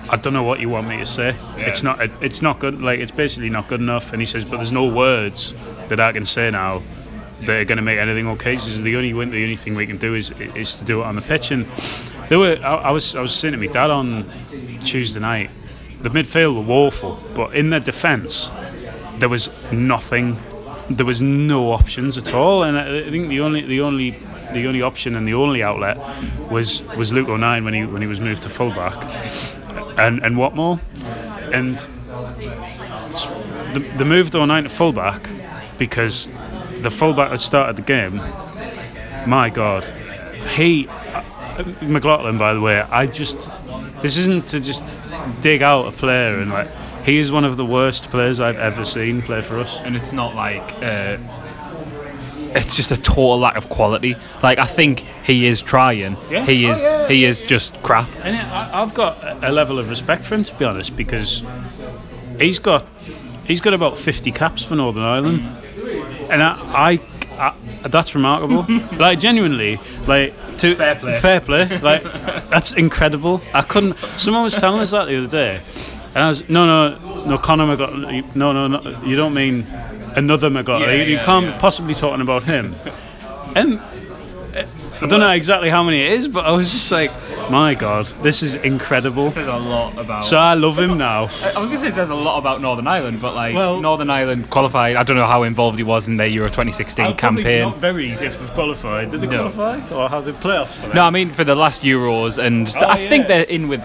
I 0.08 0.16
don't 0.16 0.32
know 0.32 0.44
what 0.44 0.60
you 0.60 0.68
want 0.68 0.88
me 0.88 0.98
to 0.98 1.06
say. 1.06 1.34
It's 1.56 1.82
not 1.82 2.00
it, 2.00 2.12
it's 2.20 2.40
not 2.40 2.60
good. 2.60 2.80
Like 2.80 3.00
it's 3.00 3.10
basically 3.10 3.50
not 3.50 3.68
good 3.68 3.80
enough." 3.80 4.12
And 4.12 4.22
he 4.22 4.26
says, 4.26 4.44
"But 4.44 4.58
there's 4.58 4.72
no 4.72 4.86
words 4.86 5.54
that 5.88 5.98
I 5.98 6.12
can 6.12 6.24
say 6.24 6.50
now." 6.50 6.82
That 7.46 7.56
are 7.56 7.64
going 7.64 7.78
to 7.78 7.82
make 7.82 7.98
anything 7.98 8.26
okay. 8.28 8.50
He 8.50 8.56
says, 8.58 8.82
the 8.82 8.96
only 8.96 9.12
the 9.12 9.42
only 9.42 9.56
thing 9.56 9.74
we 9.74 9.86
can 9.86 9.96
do 9.96 10.14
is 10.14 10.30
is 10.54 10.78
to 10.78 10.84
do 10.84 11.00
it 11.00 11.04
on 11.04 11.16
the 11.16 11.22
pitch. 11.22 11.50
And 11.50 11.66
there 12.28 12.38
were 12.38 12.58
I, 12.62 12.74
I 12.74 12.90
was 12.90 13.14
I 13.14 13.22
was 13.22 13.34
sitting 13.34 13.58
to 13.58 13.66
my 13.66 13.72
dad 13.72 13.88
on 13.88 14.30
Tuesday 14.84 15.20
night, 15.20 15.50
the 16.02 16.08
midfield 16.10 16.54
were 16.54 16.62
woeful, 16.62 17.20
but 17.34 17.54
in 17.54 17.70
their 17.70 17.80
defence, 17.80 18.50
there 19.18 19.28
was 19.28 19.50
nothing. 19.72 20.38
There 20.88 21.06
was 21.06 21.22
no 21.22 21.72
options 21.72 22.18
at 22.18 22.34
all, 22.34 22.62
and 22.64 22.76
I 22.78 23.08
think 23.10 23.28
the 23.28 23.40
only 23.40 23.60
the 23.62 23.80
only 23.80 24.16
the 24.52 24.66
only 24.66 24.82
option 24.82 25.14
and 25.14 25.26
the 25.28 25.34
only 25.34 25.62
outlet 25.62 25.96
was 26.50 26.82
was 26.96 27.12
Luke 27.12 27.28
O'Nien 27.28 27.64
when 27.64 27.74
he 27.74 27.84
when 27.84 28.02
he 28.02 28.08
was 28.08 28.20
moved 28.20 28.42
to 28.42 28.48
fullback, 28.48 28.96
and 29.98 30.20
and 30.24 30.36
what 30.36 30.54
more, 30.56 30.80
and 31.52 31.74
s- 31.78 33.26
the, 33.74 34.04
move 34.04 34.30
to 34.30 34.38
O'Nien 34.40 34.64
to 34.64 34.68
fullback 34.68 35.28
because 35.78 36.26
the 36.80 36.90
fullback 36.90 37.30
that 37.30 37.38
started 37.40 37.76
the 37.76 37.82
game, 37.82 38.16
my 39.28 39.48
God, 39.50 39.84
he 40.56 40.88
McLaughlin, 41.82 42.38
by 42.38 42.52
the 42.54 42.60
way, 42.60 42.80
I 42.80 43.06
just 43.06 43.50
this 44.02 44.16
isn't 44.16 44.46
to 44.48 44.60
just 44.60 44.84
dig 45.40 45.62
out 45.62 45.86
a 45.86 45.92
player 45.92 46.38
and 46.40 46.50
like 46.50 46.68
he 47.04 47.18
is 47.18 47.30
one 47.32 47.44
of 47.44 47.56
the 47.56 47.64
worst 47.64 48.08
players 48.08 48.40
I've 48.40 48.58
ever 48.58 48.84
seen 48.84 49.22
play 49.22 49.40
for 49.40 49.58
us. 49.58 49.80
and 49.80 49.96
it's 49.96 50.12
not 50.12 50.34
like 50.34 50.72
uh, 50.82 51.16
it's 52.54 52.74
just 52.76 52.90
a 52.90 52.96
total 52.96 53.38
lack 53.38 53.56
of 53.56 53.68
quality. 53.68 54.16
Like 54.42 54.58
I 54.58 54.66
think 54.66 55.06
he 55.24 55.46
is 55.46 55.62
trying. 55.62 56.16
Yeah. 56.30 56.44
He 56.44 56.66
Oh, 56.66 56.72
is. 56.72 56.82
yeah, 56.82 57.08
he 57.08 57.24
is 57.24 57.42
just 57.42 57.80
crap. 57.82 58.08
And 58.22 58.36
I, 58.36 58.80
I've 58.82 58.92
got 58.94 59.44
a 59.44 59.50
level 59.52 59.78
of 59.78 59.88
respect 59.88 60.24
for 60.24 60.34
him 60.34 60.44
to 60.44 60.54
be 60.56 60.64
honest 60.64 60.96
because 60.96 61.42
he's 62.38 62.58
got 62.58 62.86
he's 63.44 63.60
got 63.60 63.72
about 63.74 63.96
fifty 63.96 64.30
caps 64.32 64.62
for 64.64 64.74
Northern 64.76 65.04
Ireland, 65.04 65.40
and 66.30 66.42
I, 66.42 66.52
I, 66.92 67.00
I 67.40 67.88
that's 67.88 68.14
remarkable. 68.14 68.66
like 68.98 69.18
genuinely, 69.18 69.80
like 70.06 70.34
to 70.58 70.74
Fair 70.74 70.94
play. 70.96 71.18
fair 71.20 71.40
play. 71.40 71.78
Like 71.78 72.04
that's 72.50 72.72
incredible. 72.72 73.40
I 73.54 73.62
couldn't. 73.62 73.96
Someone 74.18 74.42
was 74.42 74.54
telling 74.54 74.80
us 74.80 74.90
that 74.90 75.06
the 75.06 75.18
other 75.18 75.28
day, 75.28 75.62
and 76.14 76.24
I 76.24 76.28
was 76.28 76.48
no 76.48 76.66
no 76.66 77.24
no 77.24 77.38
Conor 77.38 77.66
McLaughlin. 77.66 78.30
No 78.34 78.52
no 78.52 78.66
no. 78.66 79.02
You 79.02 79.16
don't 79.16 79.34
mean 79.34 79.66
another 80.16 80.50
McLaughlin. 80.50 80.88
Yeah, 80.90 80.96
you, 80.96 81.04
you 81.04 81.16
yeah, 81.16 81.24
can't 81.24 81.46
yeah. 81.46 81.58
possibly 81.58 81.94
talking 81.94 82.20
about 82.20 82.44
him. 82.44 82.74
And 83.56 83.80
I 85.02 85.06
don't 85.06 85.20
know 85.20 85.30
exactly 85.30 85.70
how 85.70 85.82
many 85.82 86.02
it 86.02 86.12
is, 86.12 86.28
but 86.28 86.44
I 86.44 86.50
was 86.50 86.70
just 86.70 86.92
like, 86.92 87.10
my 87.50 87.74
God, 87.74 88.06
this 88.22 88.42
is 88.42 88.54
incredible. 88.56 89.30
says 89.32 89.46
a 89.48 89.56
lot 89.56 89.98
about. 89.98 90.24
So 90.24 90.38
I 90.38 90.54
love 90.54 90.78
him 90.78 90.96
now. 90.98 91.22
I 91.24 91.24
was 91.24 91.68
gonna 91.68 91.78
say 91.78 91.88
it 91.88 91.94
says 91.94 92.10
a 92.10 92.14
lot 92.14 92.38
about 92.38 92.60
Northern 92.60 92.86
Ireland, 92.86 93.20
but 93.20 93.34
like 93.34 93.54
Well- 93.54 93.80
Northern 93.80 94.10
Ireland 94.10 94.48
qualified. 94.50 94.96
I 94.96 95.02
don't 95.02 95.16
know 95.16 95.26
how 95.26 95.42
involved 95.42 95.78
he 95.78 95.84
was 95.84 96.08
in 96.08 96.16
their 96.16 96.26
Euro 96.28 96.48
2016 96.48 97.04
I'll 97.04 97.14
campaign. 97.14 97.62
Not 97.62 97.78
very 97.78 98.12
if 98.12 98.38
they've 98.38 98.54
qualified. 98.54 99.10
Did 99.10 99.20
they 99.22 99.26
No. 99.26 99.50
qualify? 99.50 99.94
Or 99.94 100.08
have 100.08 100.24
they 100.24 100.32
playoffs 100.32 100.70
for 100.70 100.82
them? 100.86 100.92
No, 100.94 101.02
I 101.04 101.10
mean 101.10 101.30
for 101.30 101.44
the 101.44 101.54
last 101.56 101.82
Euros, 101.82 102.38
and 102.42 102.68
Oh, 102.80 102.86
I 102.88 103.06
think 103.08 103.28
they're 103.28 103.42
in 103.44 103.68
with 103.68 103.82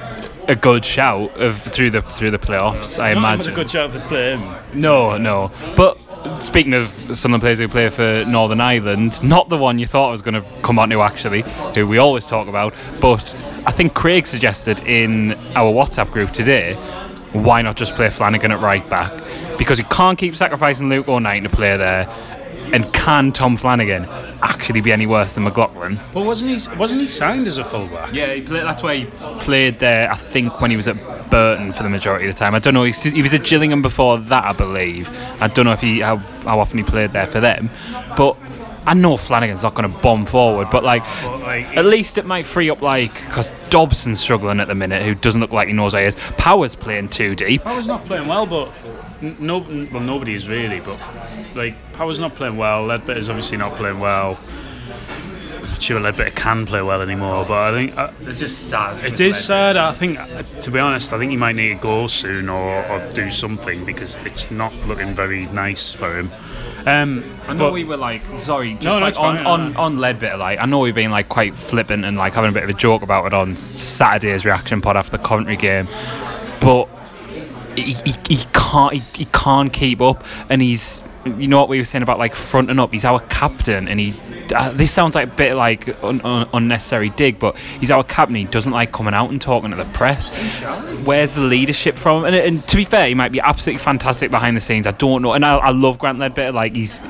a 0.48 0.55
good 0.55 0.86
shout 0.86 1.36
of 1.38 1.57
through 1.57 1.89
the 1.89 2.01
through 2.01 2.31
the 2.31 2.38
playoffs. 2.38 3.01
I 3.01 3.12
imagine. 3.12 3.51
a 3.51 3.55
good 3.55 3.69
shot 3.69 3.91
to 3.93 4.00
play 4.01 4.31
him. 4.34 4.43
No, 4.74 5.17
no. 5.17 5.51
But 5.75 5.98
speaking 6.39 6.74
of 6.74 6.88
some 7.18 7.34
of 7.34 7.42
the 7.42 7.44
players 7.46 7.60
who 7.60 7.68
play 7.68 7.89
for 7.89 8.25
Northern 8.25 8.62
Ireland, 8.62 9.22
not 9.24 9.50
the 9.50 9.58
one 9.58 9.80
you 9.80 9.88
thought 9.88 10.08
I 10.08 10.12
was 10.12 10.22
going 10.22 10.42
to 10.42 10.46
come 10.62 10.80
on 10.80 10.89
to 10.89 11.01
actually, 11.01 11.44
who 11.74 11.88
we 11.88 11.98
always 11.98 12.25
talk 12.25 12.48
about, 12.48 12.74
but 13.00 13.36
I 13.65 13.72
think 13.72 13.94
Craig 13.94 14.27
suggested 14.27 14.80
in 14.82 15.34
our 15.56 15.72
WhatsApp 15.72 16.12
group 16.12 16.32
today, 16.32 16.75
why 17.34 17.62
not 17.62 17.75
just 17.75 17.96
play 17.96 18.10
Flanagan 18.10 18.51
at 18.51 18.60
right 18.60 18.88
back? 18.89 19.12
Because 19.58 19.77
you 19.77 19.86
can't 19.86 20.18
keep 20.18 20.36
sacrificing 20.36 20.89
Luke 20.89 21.08
O'Nien 21.08 21.44
to 21.44 21.50
play 21.50 21.77
there. 21.77 22.08
And 22.75 22.94
can 22.94 23.32
Tom 23.32 23.55
Flanagan 23.55 24.03
actually 24.44 24.82
be 24.82 24.91
any 24.91 25.05
worse 25.05 25.32
than 25.32 25.46
McLaughlin? 25.46 25.98
Well, 26.13 26.25
wasn't 26.25 26.51
he? 26.51 26.75
Wasn't 26.75 27.00
he 27.00 27.08
signed 27.08 27.48
as 27.48 27.58
a 27.58 27.63
fullback? 27.63 28.13
Yeah, 28.13 28.34
he 28.34 28.41
played, 28.41 28.63
that's 28.63 28.84
why 28.84 28.98
he 28.98 29.05
played 29.39 29.79
there. 29.79 30.12
I 30.12 30.17
think 30.17 30.60
when 30.60 30.72
he 30.72 30.75
was 30.75 30.89
at 30.89 31.29
Burton 31.29 31.72
for 31.72 31.84
the 31.84 31.89
majority 31.89 32.27
of 32.27 32.36
the 32.36 32.38
time. 32.38 32.53
I 32.53 32.60
don't 32.60 32.74
know. 32.74 32.84
He, 32.84 32.91
he 32.91 33.22
was 33.22 33.34
at 33.34 33.46
Gillingham 33.46 33.82
before 33.82 34.17
that, 34.17 34.44
I 34.44 34.51
believe. 34.51 35.10
I 35.39 35.48
don't 35.48 35.63
know 35.63 35.72
if 35.72 35.79
he 35.79 36.01
how, 36.01 36.17
how 36.17 36.60
often 36.60 36.77
he 36.77 36.84
played 36.84 37.13
there 37.13 37.27
for 37.27 37.39
them, 37.39 37.70
but 38.17 38.36
I 38.86 38.94
know 38.94 39.15
Flanagan's 39.15 39.63
not 39.63 39.74
going 39.74 39.89
to 39.89 39.98
bomb 40.00 40.25
forward. 40.25 40.70
But 40.70 40.84
like, 40.84 41.03
But, 41.22 41.39
like, 41.39 41.77
at 41.77 41.86
least 41.86 42.17
it 42.17 42.25
might 42.25 42.46
free 42.46 42.70
up 42.70 42.82
like 42.82 43.13
because 43.13 43.51
Dobson's 43.70 44.20
struggling 44.20 44.60
at 44.60 44.67
the 44.67 44.75
minute, 44.75 45.03
who 45.03 45.15
doesn't 45.15 45.39
look 45.39 45.53
like 45.53 45.70
he 45.70 45.74
knows 45.74 45.94
where 45.94 46.01
he 46.01 46.08
is. 46.10 46.17
Power's 46.38 46.75
playing 46.75 47.08
too 47.08 47.36
deep. 47.36 47.63
Power's 47.63 47.88
not 47.88 48.05
playing 48.05 48.27
well, 48.27 48.46
but 48.46 48.70
no, 49.22 49.60
well, 49.60 50.01
nobody 50.01 50.34
is 50.34 50.48
really. 50.48 50.79
But 50.79 51.00
like, 51.55 51.75
Power's 51.93 52.19
not 52.19 52.36
playing 52.36 52.57
well. 52.57 52.84
Leadbitter's 52.86 53.29
obviously 53.29 53.57
not 53.57 53.75
playing 53.75 54.00
well. 54.00 54.39
I'm 55.57 55.69
not 55.72 55.81
sure 55.81 56.00
Leadbitter 56.00 56.34
can 56.36 56.65
play 56.65 56.81
well 56.81 57.01
anymore, 57.01 57.43
but 57.45 57.74
I 57.74 57.77
think 57.88 57.98
uh, 57.98 58.12
It's 58.22 58.39
just 58.39 58.69
sad. 58.69 59.03
it 59.03 59.19
is 59.19 59.38
sad. 59.38 59.75
I 59.77 59.91
think, 59.91 60.17
uh, 60.19 60.43
to 60.62 60.72
be 60.72 60.79
honest, 60.79 61.12
I 61.12 61.17
think 61.17 61.31
he 61.31 61.38
might 61.38 61.55
need 61.55 61.75
to 61.75 61.81
go 61.81 62.07
soon 62.07 62.48
or, 62.50 62.86
or 62.86 63.10
do 63.12 63.29
something 63.29 63.84
because 63.86 64.25
it's 64.25 64.50
not 64.51 64.74
looking 64.88 65.13
very 65.13 65.45
nice 65.48 65.91
for 65.91 66.17
him. 66.17 66.31
Um, 66.86 67.24
I 67.48 67.53
know 67.53 67.65
but- 67.65 67.74
we 67.74 67.84
were 67.84 67.98
like, 67.98 68.22
sorry, 68.39 68.74
just 68.75 68.86
No, 68.86 69.00
like 69.00 69.19
on, 69.19 69.36
fine, 69.38 69.45
on, 69.45 69.74
no. 69.74 69.79
on 69.79 69.98
Leadbitter, 69.98 70.38
like, 70.38 70.60
I 70.60 70.65
know 70.65 70.79
we've 70.79 70.93
been 70.95 71.12
like 71.12 71.29
quite 71.29 71.55
flippant 71.55 72.05
and 72.05 72.15
like 72.15 72.34
having 72.34 72.51
a 72.51 72.53
bit 72.53 72.63
of 72.63 72.69
a 72.69 72.74
joke 72.74 73.01
about 73.01 73.25
it 73.25 73.34
on 73.34 73.55
Saturday's 73.55 74.45
reaction 74.45 74.81
pod 74.81 74.95
after 74.95 75.17
the 75.17 75.24
Coventry 75.24 75.57
game, 75.57 75.88
but 76.62 76.88
he, 77.75 78.15
he, 78.27 78.46
can't 78.53 78.94
he, 78.94 79.03
he 79.15 79.25
can't 79.25 79.72
keep 79.72 80.01
up, 80.01 80.24
and 80.50 80.62
he's 80.62 81.01
you 81.25 81.48
know 81.48 81.58
what 81.58 81.70
we 81.70 81.79
were 81.79 81.84
saying 81.84 82.03
about 82.03 82.20
like 82.20 82.36
fronting 82.36 82.79
up. 82.79 82.91
He's 82.91 83.05
our 83.05 83.20
captain, 83.20 83.88
and 83.88 84.00
he. 84.00 84.20
Uh, 84.53 84.72
this 84.72 84.91
sounds 84.91 85.15
like 85.15 85.27
a 85.27 85.36
bit 85.36 85.55
like 85.55 85.88
un, 86.03 86.22
un, 86.22 86.48
unnecessary 86.53 87.10
dig, 87.10 87.39
but 87.39 87.58
he's 87.79 87.89
our 87.89 88.03
captain. 88.03 88.36
He 88.36 88.44
doesn't 88.46 88.72
like 88.72 88.91
coming 88.91 89.13
out 89.15 89.32
and 89.32 89.41
talking 89.41 89.72
to 89.72 89.77
the 89.77 89.86
press. 89.86 90.29
Where's 91.03 91.32
the 91.32 91.41
leadership 91.41 91.98
from? 91.98 92.25
And, 92.25 92.36
and 92.36 92.67
to 92.67 92.77
be 92.77 92.84
fair, 92.84 93.08
he 93.08 93.15
might 93.15 93.32
be 93.32 93.39
absolutely 93.39 93.79
fantastic 93.79 94.29
behind 94.29 94.55
the 94.55 94.62
scenes. 94.62 94.86
I 94.86 94.91
don't 94.91 95.24
know, 95.24 95.34
and 95.34 95.44
I, 95.44 95.58
I 95.58 95.72
love 95.72 95.98
Grant 95.98 96.20
Leadbitter. 96.20 96.53
Like 96.53 96.75
he's 96.75 97.01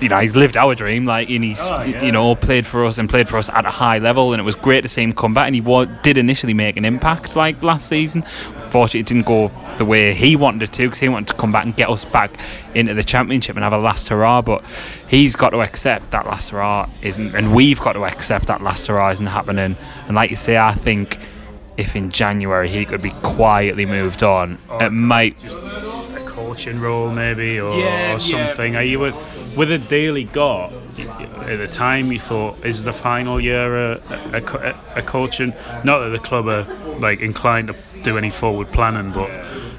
you 0.00 0.08
know, 0.08 0.18
he's 0.18 0.34
lived 0.36 0.56
our 0.56 0.74
dream. 0.74 1.04
Like, 1.04 1.28
and 1.30 1.42
he's 1.44 1.60
Oh, 1.66 1.82
yeah. 1.82 2.02
you 2.02 2.12
know 2.12 2.34
played 2.34 2.66
for 2.66 2.84
us 2.84 2.98
and 2.98 3.08
played 3.08 3.28
for 3.28 3.36
us 3.38 3.48
at 3.48 3.66
a 3.66 3.70
high 3.70 3.98
level, 3.98 4.32
and 4.32 4.40
it 4.40 4.44
was 4.44 4.54
great 4.54 4.82
to 4.82 4.88
see 4.88 5.02
him 5.02 5.12
come 5.12 5.34
back. 5.34 5.46
And 5.46 5.54
he 5.54 5.60
wa- 5.60 5.84
did 5.84 6.18
initially 6.18 6.54
make 6.54 6.76
an 6.76 6.84
impact 6.84 7.36
like 7.36 7.62
last 7.62 7.88
season. 7.88 8.22
Fortunately, 8.70 9.00
it 9.00 9.06
didn't 9.06 9.26
go 9.26 9.50
the 9.78 9.84
way 9.84 10.12
he 10.14 10.36
wanted 10.36 10.62
it 10.62 10.72
to 10.74 10.82
because 10.84 10.98
he 10.98 11.08
wanted 11.08 11.28
to 11.28 11.34
come 11.34 11.52
back 11.52 11.64
and 11.64 11.74
get 11.74 11.88
us 11.88 12.04
back 12.04 12.30
into 12.74 12.94
the 12.94 13.02
championship 13.04 13.56
and 13.56 13.62
have 13.64 13.72
a 13.72 13.78
last 13.78 14.08
hurrah. 14.08 14.42
But 14.42 14.64
he's 15.08 15.36
got 15.36 15.50
to 15.50 15.60
accept 15.62 16.10
that 16.10 16.26
last 16.26 16.50
hurrah 16.50 16.88
isn't, 17.02 17.34
and 17.34 17.54
we've 17.54 17.80
got 17.80 17.94
to 17.94 18.04
accept 18.04 18.46
that 18.48 18.60
last 18.62 18.86
hurrah 18.86 19.10
isn't 19.10 19.26
happening. 19.26 19.76
And 20.06 20.14
like 20.14 20.30
you 20.30 20.36
say, 20.36 20.58
I 20.58 20.74
think 20.74 21.18
if 21.76 21.94
in 21.94 22.10
January 22.10 22.68
he 22.68 22.84
could 22.84 23.00
be 23.00 23.10
quietly 23.22 23.86
moved 23.86 24.22
on, 24.22 24.58
oh, 24.68 24.78
it 24.84 24.90
might. 24.90 25.42
a 25.44 26.24
coaching 26.26 26.80
role 26.80 27.08
maybe 27.10 27.60
or, 27.60 27.72
Yeah, 27.78 28.14
or 28.14 28.18
something. 28.18 28.74
Are 28.76 28.82
you 28.82 28.98
would 28.98 29.14
with 29.58 29.68
the 29.68 29.78
deal 29.78 30.14
he 30.14 30.24
got 30.24 30.72
at 31.48 31.58
the 31.58 31.66
time 31.68 32.12
you 32.12 32.18
thought 32.18 32.64
is 32.64 32.84
the 32.84 32.92
final 32.92 33.40
year 33.40 33.90
a, 33.92 34.00
a, 34.32 34.80
a 34.96 35.02
coaching? 35.02 35.52
Not 35.84 35.98
that 35.98 36.10
the 36.10 36.18
club 36.20 36.46
are 36.48 36.64
like 37.00 37.20
inclined 37.20 37.68
to 37.68 37.76
do 38.02 38.16
any 38.16 38.30
forward 38.30 38.68
planning 38.68 39.12
but 39.12 39.28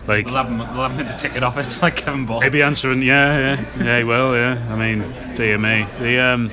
like 0.05 0.25
They'll 0.25 0.36
have 0.36 0.48
him, 0.48 0.57
they'll 0.59 0.67
have 0.67 0.91
him 0.91 1.00
in 1.00 1.07
the 1.07 1.13
ticket 1.13 1.43
office 1.43 1.81
like 1.86 1.95
Kevin 1.95 2.25
Ball. 2.25 2.41
maybe 2.41 2.62
answering 2.62 3.01
yeah 3.01 3.55
yeah 3.55 3.83
yeah 3.83 4.03
well 4.03 4.36
yeah. 4.36 4.62
I 4.69 4.75
mean 4.75 5.36
dear 5.36 5.57
me. 5.57 5.86
The 6.00 6.19
um 6.19 6.51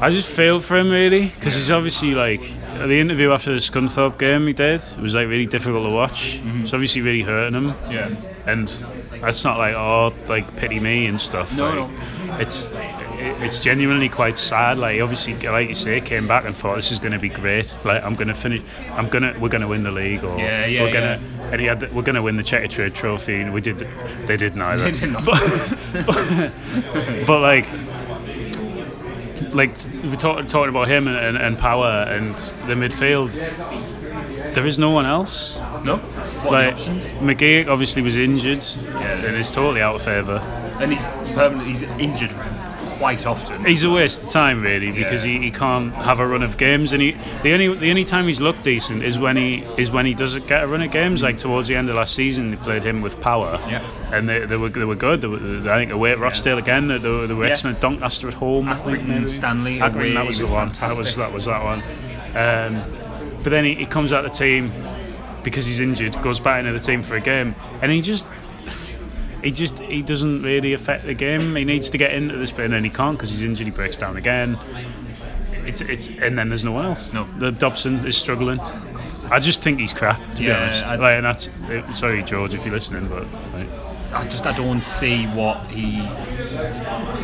I 0.00 0.10
just 0.10 0.34
feel 0.34 0.58
for 0.60 0.76
him 0.78 0.90
really 0.90 1.28
because 1.28 1.54
he's 1.54 1.70
obviously 1.70 2.14
like 2.14 2.40
the 2.86 3.00
interview 3.00 3.32
after 3.32 3.52
the 3.52 3.58
Scunthorpe 3.58 4.18
game 4.18 4.46
he 4.46 4.52
did 4.52 4.80
it 4.80 4.98
was 4.98 5.14
like 5.14 5.28
really 5.28 5.46
difficult 5.46 5.84
to 5.84 5.90
watch. 5.90 6.38
Mm-hmm. 6.38 6.62
It's 6.62 6.74
obviously 6.74 7.02
really 7.02 7.22
hurting 7.22 7.54
him. 7.54 7.68
Yeah. 7.90 8.14
and 8.46 8.68
that's 9.20 9.44
not 9.44 9.58
like 9.58 9.74
oh 9.74 10.12
like 10.28 10.56
pity 10.56 10.80
me 10.80 11.06
and 11.06 11.20
stuff. 11.20 11.56
No, 11.56 11.90
like, 12.26 12.40
it's 12.40 12.70
it's 13.40 13.60
genuinely 13.60 14.08
quite 14.08 14.38
sad. 14.38 14.78
Like 14.78 15.00
obviously 15.00 15.34
like 15.48 15.68
you 15.68 15.74
say 15.74 16.00
came 16.00 16.26
back 16.26 16.44
and 16.44 16.56
thought 16.56 16.76
this 16.76 16.90
is 16.90 16.98
going 16.98 17.12
to 17.12 17.18
be 17.18 17.28
great. 17.28 17.76
Like 17.84 18.02
i'm 18.02 18.14
going 18.14 18.28
to 18.28 18.34
finish 18.34 18.62
i'm 18.90 19.08
going 19.08 19.22
to 19.22 19.38
we're 19.38 19.48
going 19.48 19.62
to 19.62 19.68
win 19.68 19.82
the 19.82 19.90
league 19.90 20.24
or 20.24 20.38
Yeah, 20.38 20.66
yeah, 20.66 20.82
we're 20.82 20.92
going 20.92 21.18
to 21.18 21.24
and 21.52 21.60
he 21.60 21.66
had 21.66 21.80
the, 21.80 21.86
we're 21.94 22.02
going 22.02 22.16
to 22.16 22.22
win 22.22 22.36
the 22.36 22.42
Checkatrade 22.42 22.94
Trophy. 22.94 23.36
And 23.36 23.52
we 23.52 23.60
did 23.60 23.78
they 24.26 24.36
did 24.36 24.56
neither 24.56 24.84
They 24.90 24.92
did 24.92 25.12
not. 25.12 25.24
but, 25.24 25.40
but, 26.06 27.26
but 27.26 27.40
like 27.40 27.66
like 29.54 29.76
we 30.02 30.16
talk, 30.16 30.46
talking 30.48 30.70
about 30.70 30.88
him 30.88 31.08
and, 31.08 31.16
and, 31.16 31.36
and 31.36 31.58
power 31.58 32.04
and 32.08 32.36
the 32.66 32.74
midfield 32.74 33.30
there 34.54 34.66
is 34.66 34.78
no 34.78 34.90
one 34.90 35.06
else 35.06 35.56
No. 35.84 35.96
What 35.96 36.52
like? 36.52 36.76
McGee 37.20 37.68
obviously 37.68 38.02
was 38.02 38.16
injured 38.16 38.62
yeah. 38.82 39.26
and 39.26 39.36
is 39.36 39.50
totally 39.50 39.80
out 39.80 39.96
of 39.96 40.02
favour. 40.02 40.38
And 40.80 40.92
he's 40.92 41.06
permanently 41.34 41.68
he's 41.70 41.82
injured 41.82 42.30
quite 43.02 43.26
often. 43.26 43.64
He's 43.64 43.82
a 43.82 43.90
waste 43.90 44.22
of 44.22 44.30
time 44.30 44.62
really 44.62 44.92
because 44.92 45.24
Yeah. 45.26 45.32
he, 45.38 45.44
he 45.46 45.50
can't 45.50 45.92
have 45.94 46.20
a 46.20 46.26
run 46.26 46.44
of 46.44 46.56
games 46.56 46.92
and 46.92 47.02
he 47.02 47.16
the 47.42 47.52
only 47.52 47.74
the 47.74 47.90
only 47.90 48.04
time 48.04 48.26
he's 48.26 48.40
looked 48.40 48.62
decent 48.62 49.02
is 49.02 49.18
when 49.18 49.36
he 49.36 49.64
is 49.76 49.90
when 49.90 50.06
he 50.06 50.14
doesn't 50.14 50.46
get 50.46 50.62
a 50.62 50.68
run 50.68 50.82
of 50.82 50.92
games 50.92 51.20
like 51.20 51.36
towards 51.36 51.66
the 51.66 51.74
end 51.74 51.90
of 51.90 51.96
last 51.96 52.14
season 52.14 52.50
they 52.52 52.56
played 52.58 52.84
him 52.84 53.02
with 53.02 53.20
power 53.20 53.58
Yeah. 53.68 53.82
and 54.12 54.28
they, 54.28 54.46
they 54.46 54.56
were 54.56 54.68
they 54.68 54.84
were 54.84 54.94
good 54.94 55.20
they 55.20 55.26
were, 55.26 55.38
I 55.72 55.78
think 55.80 55.90
away 55.90 56.12
at 56.12 56.20
Rochdale 56.20 56.58
again 56.58 56.86
they, 56.86 56.98
were, 56.98 57.26
they 57.26 57.34
were 57.34 57.48
Yes. 57.48 57.64
excellent 57.64 57.80
Doncaster 57.80 58.28
at 58.28 58.34
home 58.34 58.68
I 58.68 58.76
think 58.76 59.02
maybe. 59.08 59.26
Stanley 59.26 59.80
away, 59.80 60.12
that 60.14 60.24
was 60.24 60.38
he 60.38 60.44
the 60.46 60.52
one 60.52 60.68
that 60.70 60.96
was 60.96 61.16
that 61.16 61.32
was 61.32 61.44
that 61.46 61.62
one 61.64 61.82
um, 62.36 62.72
but 63.42 63.50
then 63.50 63.64
he, 63.64 63.74
he 63.74 63.86
comes 63.86 64.12
out 64.12 64.24
of 64.24 64.30
the 64.30 64.38
team 64.38 64.72
because 65.42 65.66
he's 65.66 65.80
injured 65.80 66.14
goes 66.22 66.38
back 66.38 66.60
into 66.60 66.72
the 66.72 66.78
team 66.78 67.02
for 67.02 67.16
a 67.16 67.20
game 67.20 67.56
and 67.82 67.90
he 67.90 68.00
just 68.00 68.26
he 69.42 69.50
just 69.50 69.78
he 69.80 70.02
doesn't 70.02 70.42
really 70.42 70.72
affect 70.72 71.04
the 71.04 71.14
game. 71.14 71.54
He 71.56 71.64
needs 71.64 71.90
to 71.90 71.98
get 71.98 72.12
into 72.12 72.36
this 72.36 72.50
bit 72.50 72.66
and 72.66 72.74
then 72.74 72.84
he 72.84 72.90
can't 72.90 73.16
because 73.16 73.30
he's 73.30 73.42
injured. 73.42 73.66
He 73.66 73.72
breaks 73.72 73.96
down 73.96 74.16
again. 74.16 74.58
It's 75.66 75.80
it's 75.80 76.08
and 76.08 76.36
then 76.38 76.48
there's 76.48 76.64
no 76.64 76.72
one 76.72 76.86
else. 76.86 77.12
No. 77.12 77.26
the 77.38 77.50
Dobson 77.52 78.06
is 78.06 78.16
struggling. 78.16 78.60
I 79.30 79.38
just 79.38 79.62
think 79.62 79.78
he's 79.78 79.92
crap 79.92 80.18
to 80.34 80.38
be 80.38 80.50
honest. 80.50 80.86
I- 80.86 80.96
like, 80.96 81.16
and 81.16 81.24
that's 81.26 81.48
uh, 81.48 81.92
sorry 81.92 82.22
George 82.22 82.54
if 82.54 82.64
you're 82.64 82.74
listening, 82.74 83.08
but 83.08 83.26
like, 83.54 83.68
I 84.12 84.28
just 84.28 84.44
I 84.46 84.52
don't 84.52 84.86
see 84.86 85.24
what 85.26 85.64
he 85.70 86.00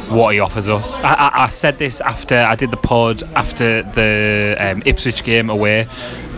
what 0.08 0.32
he 0.32 0.40
offers 0.40 0.68
us. 0.70 0.98
I, 1.00 1.12
I, 1.12 1.44
I 1.44 1.48
said 1.50 1.78
this 1.78 2.00
after 2.00 2.36
I 2.36 2.54
did 2.54 2.70
the 2.70 2.78
pod 2.78 3.22
after 3.34 3.82
the 3.82 4.56
um, 4.58 4.82
Ipswich 4.86 5.22
game 5.22 5.50
away, 5.50 5.86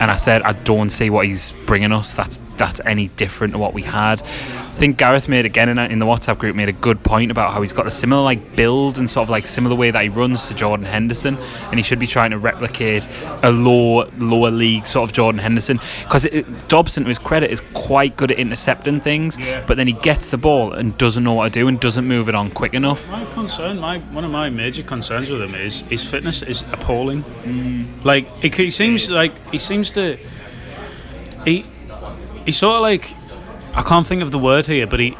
and 0.00 0.10
I 0.10 0.16
said 0.16 0.42
I 0.42 0.52
don't 0.52 0.90
see 0.90 1.08
what 1.10 1.26
he's 1.26 1.52
bringing 1.66 1.92
us. 1.92 2.14
That's 2.14 2.40
that's 2.56 2.80
any 2.84 3.08
different 3.08 3.52
to 3.52 3.58
what 3.58 3.74
we 3.74 3.82
had. 3.82 4.22
I 4.80 4.84
think 4.88 4.96
Gareth 4.96 5.28
made 5.28 5.44
again 5.44 5.68
in, 5.68 5.78
in 5.78 5.98
the 5.98 6.06
WhatsApp 6.06 6.38
group 6.38 6.56
made 6.56 6.70
a 6.70 6.72
good 6.72 7.02
point 7.02 7.30
about 7.30 7.52
how 7.52 7.60
he's 7.60 7.74
got 7.74 7.86
a 7.86 7.90
similar 7.90 8.22
like 8.22 8.56
build 8.56 8.96
and 8.96 9.10
sort 9.10 9.24
of 9.24 9.28
like 9.28 9.46
similar 9.46 9.76
way 9.76 9.90
that 9.90 10.02
he 10.02 10.08
runs 10.08 10.46
to 10.46 10.54
Jordan 10.54 10.86
Henderson, 10.86 11.36
and 11.64 11.74
he 11.74 11.82
should 11.82 11.98
be 11.98 12.06
trying 12.06 12.30
to 12.30 12.38
replicate 12.38 13.06
a 13.42 13.50
low 13.50 14.08
lower 14.16 14.50
league 14.50 14.86
sort 14.86 15.06
of 15.06 15.12
Jordan 15.12 15.38
Henderson 15.38 15.78
because 16.04 16.26
Dobson, 16.68 17.02
to 17.02 17.08
his 17.08 17.18
credit, 17.18 17.50
is 17.50 17.60
quite 17.74 18.16
good 18.16 18.32
at 18.32 18.38
intercepting 18.38 19.02
things, 19.02 19.38
Yeah. 19.38 19.62
but 19.66 19.76
then 19.76 19.86
he 19.86 19.92
gets 19.92 20.30
the 20.30 20.38
ball 20.38 20.72
and 20.72 20.96
doesn't 20.96 21.24
know 21.24 21.34
what 21.34 21.52
to 21.52 21.60
do 21.60 21.68
and 21.68 21.78
doesn't 21.78 22.08
move 22.08 22.30
it 22.30 22.34
on 22.34 22.50
quick 22.50 22.72
enough. 22.72 23.06
My 23.10 23.26
concern, 23.34 23.78
my 23.78 23.98
one 23.98 24.24
of 24.24 24.30
my 24.30 24.48
major 24.48 24.82
concerns 24.82 25.30
with 25.30 25.42
him 25.42 25.54
is 25.54 25.82
his 25.90 26.02
fitness 26.10 26.42
is 26.42 26.62
appalling. 26.72 27.22
Mm. 27.44 28.02
Like 28.02 28.34
he, 28.38 28.48
he 28.48 28.70
seems 28.70 29.10
like 29.10 29.34
he 29.50 29.58
seems 29.58 29.90
to 29.90 30.16
he 31.44 31.66
he 32.46 32.52
sort 32.52 32.76
of 32.76 32.80
like 32.80 33.19
I 33.74 33.82
can't 33.82 34.06
think 34.06 34.22
of 34.22 34.30
the 34.30 34.38
word 34.38 34.66
here, 34.66 34.86
but 34.86 35.00
he 35.00 35.16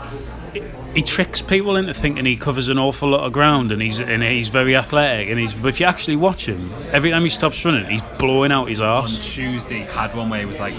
he 0.95 1.03
tricks 1.03 1.41
people 1.41 1.77
into 1.77 1.95
thinking 1.95 2.25
he 2.25 2.37
covers 2.37 2.69
an 2.69 2.77
awful 2.77 3.09
lot 3.11 3.21
of 3.21 3.33
ground 3.33 3.71
and 3.71 3.81
he's 3.81 4.01
and 4.01 4.23
he's 4.25 4.49
very 4.49 4.75
athletic 4.75 5.29
and 5.29 5.39
he's 5.39 5.55
but 5.55 5.69
if 5.69 5.79
you 5.81 5.87
actually 5.87 6.17
watch 6.17 6.47
him, 6.47 6.73
every 6.93 7.11
time 7.11 7.23
he 7.23 7.29
stops 7.29 7.65
running, 7.65 7.87
he's 7.89 8.03
blowing 8.19 8.51
out 8.51 8.69
his 8.69 8.81
On 8.81 8.89
arse. 8.89 9.19
Tuesday, 9.21 9.81
had 9.85 10.15
one 10.17 10.31
where 10.31 10.41
he 10.41 10.47
was 10.47 10.59
like 10.59 10.75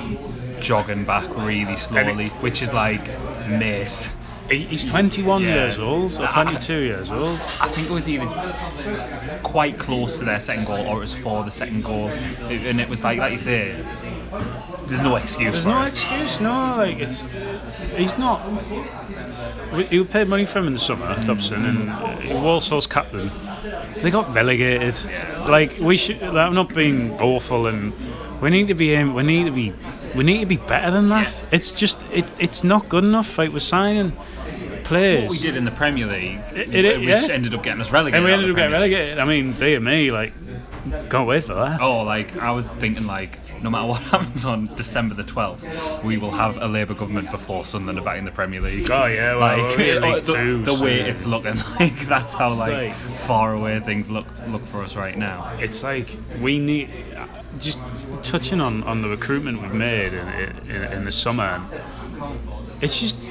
jogging 0.60 1.06
back 1.06 1.28
really 1.38 1.76
slowly, 1.78 2.28
which 2.42 2.62
is 2.62 2.74
like. 2.74 3.08
He, 4.50 4.66
he's 4.66 4.84
21 4.84 5.44
Yeah. 5.44 5.48
years 5.54 5.80
old 5.80 6.20
or 6.20 6.28
22 6.28 6.74
years 6.82 7.10
old. 7.10 7.40
I 7.62 7.70
think 7.70 7.90
it 7.90 7.94
was 7.94 8.10
either 8.10 8.28
quite 9.44 9.80
close 9.80 10.18
to 10.20 10.26
their 10.26 10.40
second 10.42 10.66
goal 10.66 10.86
or 10.88 10.98
it 10.98 11.02
was 11.02 11.14
for 11.14 11.46
the 11.46 11.52
second 11.52 11.86
goal, 11.86 12.10
and 12.10 12.82
it 12.82 12.90
was 12.90 13.02
like, 13.02 13.18
like 13.18 13.32
you 13.32 13.38
say, 13.38 13.82
there's 14.88 15.02
no 15.02 15.16
excuse 15.16 15.54
There's 15.54 15.66
no 15.66 15.82
it. 15.84 15.88
excuse, 15.90 16.40
no. 16.42 16.76
Like 16.78 17.00
it's, 17.00 17.26
he's 17.96 18.18
not. 18.18 18.46
We, 19.74 19.86
he 19.86 20.04
paid 20.04 20.28
money 20.28 20.46
for 20.46 20.60
him 20.60 20.68
in 20.68 20.74
the 20.74 20.80
summer, 20.80 21.22
Dobson, 21.24 21.64
and 21.66 21.90
uh, 21.90 22.16
Walsall's 22.44 22.88
captain. 22.88 23.32
They 24.02 24.12
got 24.12 24.34
relegated. 24.34 24.96
Like 25.48 25.78
we 25.80 25.98
should. 25.98 26.22
Like, 26.22 26.36
I'm 26.48 26.54
not 26.54 26.74
being 26.74 27.14
awful, 27.22 27.68
and 27.68 27.94
we 28.42 28.50
need 28.50 28.68
to 28.68 28.74
be. 28.74 28.92
aim- 28.94 29.14
We 29.14 29.24
need 29.24 29.46
to 29.46 29.52
be. 29.52 29.74
We 30.16 30.24
need 30.24 30.40
to 30.42 30.46
be 30.46 30.58
better 30.58 30.92
than 30.92 31.10
that. 31.10 31.44
It's 31.52 31.74
just. 31.74 32.06
It, 32.12 32.26
it's 32.40 32.64
not 32.64 32.90
good 32.90 33.04
enough. 33.04 33.38
Like 33.38 33.52
we're 33.52 33.60
signing 33.60 34.12
players. 34.84 35.30
What 35.30 35.38
we 35.40 35.44
did 35.44 35.56
in 35.58 35.66
the 35.66 35.72
Premier 35.72 36.06
League, 36.08 36.40
It- 36.54 36.74
it- 36.76 37.00
which 37.00 37.08
yeah. 37.08 37.28
ended 37.34 37.54
up 37.54 37.64
getting 37.64 37.82
us 37.82 37.92
relegated. 37.92 38.18
and 38.18 38.26
we 38.26 38.32
ended 38.34 38.50
up 38.50 38.56
getting 38.56 38.74
relegated. 38.74 39.20
I 39.20 39.26
mean, 39.26 39.54
dear 39.54 39.80
me, 39.80 40.12
like, 40.12 40.34
can't 41.10 41.28
wait 41.28 41.44
for 41.46 41.54
that. 41.54 41.80
Oh, 41.82 42.04
like 42.04 42.36
I 42.38 42.52
was 42.52 42.70
thinking, 42.72 43.06
like 43.08 43.38
no 43.62 43.70
matter 43.70 43.88
what 43.88 44.02
happens 44.14 44.44
on 44.46 44.74
December 44.76 45.16
the 45.16 45.24
twelfth, 45.24 45.64
we 46.04 46.18
will 46.18 46.32
have 46.32 46.58
a 46.58 46.68
Labour 46.68 46.94
government 46.94 47.30
before 47.32 47.66
Sunderland 47.66 48.00
are 48.00 48.04
back 48.06 48.18
in 48.18 48.26
the 48.26 48.32
Premier 48.32 48.62
League. 48.62 48.90
Oh, 48.92 49.06
yeah, 49.06 49.36
well, 49.36 49.58
like 49.58 49.78
League 49.78 50.24
the, 50.24 50.34
Two, 50.34 50.64
the 50.64 50.76
so- 50.76 50.84
way 50.84 51.02
it's 51.02 51.26
looking, 51.26 51.58
like 51.80 51.98
that's 52.08 52.34
how 52.34 52.54
like 52.54 52.72
like- 52.98 53.18
far 53.20 53.54
away 53.54 53.80
things 53.82 54.10
look 54.10 54.28
look 54.48 54.66
for 54.66 54.82
us 54.82 54.96
right 54.96 55.18
now. 55.18 55.56
it's 55.60 55.84
like 55.84 56.08
we 56.40 56.60
need 56.60 56.90
just 57.60 57.80
touching 58.24 58.60
on, 58.62 58.84
on 58.84 59.02
the 59.02 59.08
recruitment 59.10 59.62
we've 59.62 59.74
made 59.74 60.14
in, 60.14 60.28
in, 60.70 60.84
in 60.94 61.06
the 61.06 61.12
summer. 61.12 61.62
It's 62.82 63.00
just 63.00 63.30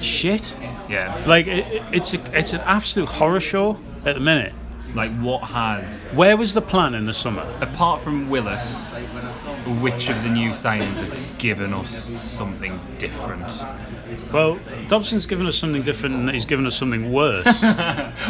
shit. 0.00 0.56
Yeah, 0.88 1.24
Like 1.26 1.46
it- 1.46 1.82
it's 1.92 2.14
a, 2.14 2.38
it's 2.38 2.52
an 2.52 2.60
absolute 2.62 3.08
horror 3.08 3.40
show 3.40 3.78
at 4.04 4.14
the 4.14 4.20
minute. 4.20 4.52
Like 4.94 5.14
what 5.18 5.42
has 5.44 6.06
Where 6.14 6.36
was 6.36 6.54
the 6.54 6.62
plan 6.62 6.94
in 6.94 7.04
the 7.04 7.14
summer? 7.14 7.42
apart 7.60 8.00
from 8.00 8.28
Willis, 8.30 8.94
which 9.80 10.08
of 10.08 10.22
the 10.22 10.30
new 10.30 10.50
signings 10.50 10.98
have 10.98 11.38
given 11.38 11.74
us 11.74 11.90
something 12.22 12.80
different? 12.98 13.42
Well, 14.32 14.58
Dobson's 14.88 15.26
given 15.26 15.46
us 15.46 15.56
something 15.56 15.82
different, 15.82 16.14
and 16.16 16.30
he's 16.30 16.44
given 16.46 16.66
us 16.66 16.74
something 16.76 17.12
worse. 17.12 17.62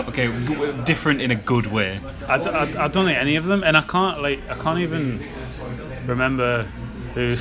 Okay, 0.09 0.29
g- 0.47 0.83
different 0.85 1.21
in 1.21 1.31
a 1.31 1.35
good 1.37 1.67
way. 1.67 2.01
I, 2.27 2.39
d- 2.39 2.51
I- 2.51 2.85
I 2.85 2.89
don't 2.89 3.05
think 3.07 3.19
any 3.19 3.37
of 3.37 3.45
them, 3.45 3.63
and 3.63 3.77
I 3.77 3.83
can't 3.83 4.21
like 4.23 4.41
I 4.51 4.55
can't 4.55 4.81
even 4.81 5.23
remember 6.07 6.67
Who? 7.15 7.37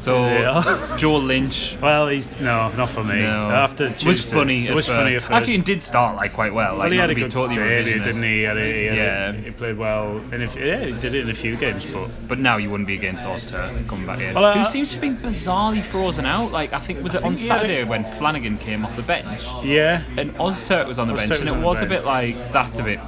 So 0.00 0.26
Yeah. 0.26 0.96
Joel 0.96 1.22
Lynch 1.32 1.76
Well, 1.80 2.08
he's 2.08 2.40
no, 2.40 2.68
not 2.76 2.90
for 2.90 3.02
me. 3.02 3.22
no, 3.22 3.50
After 3.50 3.92
was 4.04 4.20
funny. 4.30 4.66
It 4.68 4.74
was 4.74 4.86
funny. 4.86 5.16
At 5.16 5.22
first. 5.22 5.32
Actually, 5.32 5.56
he 5.56 5.62
did 5.62 5.82
start 5.82 6.16
like 6.16 6.32
quite 6.32 6.54
well. 6.54 6.74
Like 6.74 6.84
well, 6.84 6.90
he 6.92 6.98
had 6.98 7.10
a 7.10 7.14
good 7.14 7.30
totally 7.30 7.56
debut, 7.56 7.94
revisionist. 7.94 8.02
didn't 8.04 8.22
he? 8.22 8.42
Had 8.42 8.56
a, 8.56 8.60
he, 8.60 8.84
had 8.86 8.92
a- 8.92 8.96
Yeah. 8.96 9.32
he 9.32 9.50
played 9.50 9.76
well, 9.78 10.18
and 10.32 10.42
if 10.42 10.54
yeah, 10.56 10.84
he 10.84 10.92
did 10.92 11.14
it 11.14 11.22
in 11.22 11.30
a 11.30 11.34
few 11.34 11.56
games, 11.56 11.86
but 11.86 12.08
But 12.28 12.38
now 12.38 12.56
you 12.56 12.70
wouldn't 12.70 12.86
be 12.86 12.94
against 12.94 13.24
Ozturk 13.24 13.88
coming 13.88 14.06
back 14.06 14.20
in. 14.20 14.34
Well, 14.34 14.44
I- 14.44 14.58
Who 14.58 14.64
seems 14.64 14.90
to 14.90 14.94
have 14.96 15.00
been 15.02 15.16
bizarrely 15.16 15.82
frozen 15.82 16.26
out. 16.26 16.52
Like 16.52 16.72
I 16.72 16.78
think 16.78 17.02
was 17.02 17.14
it 17.14 17.24
on 17.24 17.34
think 17.34 17.44
a- 17.44 17.48
Saturday 17.48 17.84
when 17.84 18.04
Flanagan 18.04 18.58
came 18.58 18.84
off 18.84 18.94
the 18.96 19.02
bench 19.02 19.44
yeah, 19.64 20.02
and 20.16 20.34
Ozturk 20.36 20.86
was 20.86 20.98
on 20.98 21.08
the 21.08 21.14
Ozturk 21.14 21.28
bench, 21.28 21.40
and 21.40 21.48
it 21.48 21.56
was 21.56 21.82
a 21.82 21.86
bit 21.86 22.04
like 22.04 22.52
that's 22.52 22.78
a 22.78 22.82
bit. 22.82 23.00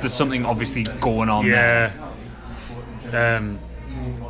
There's 0.00 0.14
something 0.14 0.46
obviously 0.46 0.84
going 1.00 1.28
on 1.28 1.46
yeah. 1.46 1.92
there. 3.10 3.36
Um, 3.36 3.58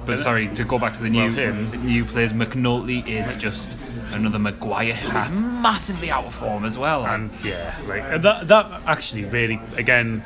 But 0.06 0.18
sorry 0.18 0.48
to 0.48 0.64
go 0.64 0.78
back 0.78 0.92
to 0.94 1.02
the 1.02 1.10
Well, 1.10 1.28
new 1.30 1.34
him. 1.34 1.70
the 1.70 1.76
new 1.78 2.04
players. 2.04 2.32
McNulty 2.32 3.06
is 3.06 3.34
just 3.36 3.76
another 4.12 4.38
Maguire 4.38 4.94
who 4.94 5.16
is 5.18 5.28
massively 5.30 6.10
out 6.10 6.26
of 6.26 6.34
form 6.34 6.64
as 6.64 6.76
well. 6.76 7.06
and 7.06 7.30
yeah, 7.42 7.74
like 7.86 8.02
and 8.06 8.22
that 8.22 8.48
that 8.48 8.82
actually 8.86 9.24
really 9.24 9.60
again, 9.76 10.22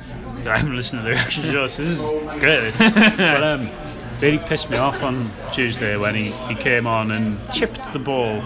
I'm 0.47 0.75
listening 0.75 1.03
to 1.05 1.09
the 1.11 1.15
reaction 1.15 1.45
shows. 1.45 1.77
This 1.77 1.89
is 1.89 2.01
great, 2.41 2.75
but 3.17 3.43
um, 3.45 3.71
really 4.21 4.39
pissed 4.39 4.69
me 4.69 4.77
off 4.79 5.03
on 5.03 5.31
Tuesday 5.53 5.97
when 5.97 6.15
he, 6.17 6.33
he 6.49 6.55
came 6.57 6.87
on 6.87 7.11
and 7.13 7.39
chipped 7.53 7.93
the 7.93 7.99
ball 8.01 8.43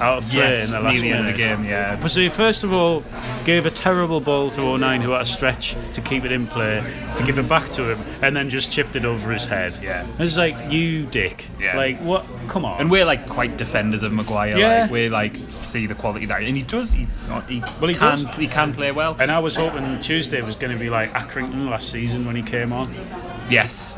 out 0.00 0.18
of 0.22 0.30
play 0.30 0.40
yes, 0.50 0.66
in 0.66 0.72
the 0.72 0.80
last 0.80 1.02
minute. 1.02 1.20
of 1.20 1.26
the 1.26 1.32
game, 1.32 1.64
yeah. 1.64 1.96
But 2.00 2.08
so 2.10 2.20
he 2.20 2.28
first 2.28 2.64
of 2.64 2.72
all 2.72 3.02
gave 3.44 3.66
a 3.66 3.70
terrible 3.70 4.20
ball 4.20 4.50
to 4.52 4.62
O'Nien 4.62 5.00
who 5.00 5.10
had 5.10 5.22
a 5.22 5.24
stretch 5.24 5.76
to 5.92 6.00
keep 6.00 6.24
it 6.24 6.32
in 6.32 6.46
play, 6.46 6.80
to 7.16 7.22
give 7.24 7.38
it 7.38 7.48
back 7.48 7.68
to 7.70 7.92
him, 7.92 7.98
and 8.22 8.34
then 8.36 8.50
just 8.50 8.70
chipped 8.70 8.96
it 8.96 9.04
over 9.04 9.32
his 9.32 9.44
head. 9.46 9.76
Yeah. 9.82 10.06
It's 10.18 10.36
like, 10.36 10.72
you 10.72 11.06
dick. 11.06 11.46
Yeah. 11.58 11.76
Like, 11.76 11.98
what? 12.00 12.24
Come 12.48 12.64
on. 12.64 12.80
And 12.80 12.90
we're 12.90 13.04
like 13.04 13.28
quite 13.28 13.56
defenders 13.56 14.02
of 14.02 14.12
Maguire. 14.12 14.56
Yeah. 14.56 14.82
Like, 14.82 14.90
we 14.90 15.08
like 15.08 15.36
see 15.62 15.86
the 15.86 15.94
quality 15.94 16.26
that, 16.26 16.42
and 16.42 16.56
he 16.56 16.62
does. 16.62 16.92
He, 16.92 17.06
he, 17.48 17.60
Well, 17.80 17.88
he 17.88 17.94
can 17.94 17.94
does. 17.94 18.34
he 18.36 18.46
can 18.46 18.72
play 18.72 18.92
well. 18.92 19.16
and 19.18 19.30
I 19.30 19.38
was 19.38 19.56
hoping 19.56 20.00
Tuesday 20.00 20.40
was 20.42 20.56
going 20.56 20.72
to 20.72 20.78
be 20.78 20.90
like 20.90 21.12
Accrington 21.12 21.68
last 21.68 21.90
season 21.90 22.24
when 22.24 22.36
he 22.36 22.42
came 22.42 22.72
on, 22.72 22.94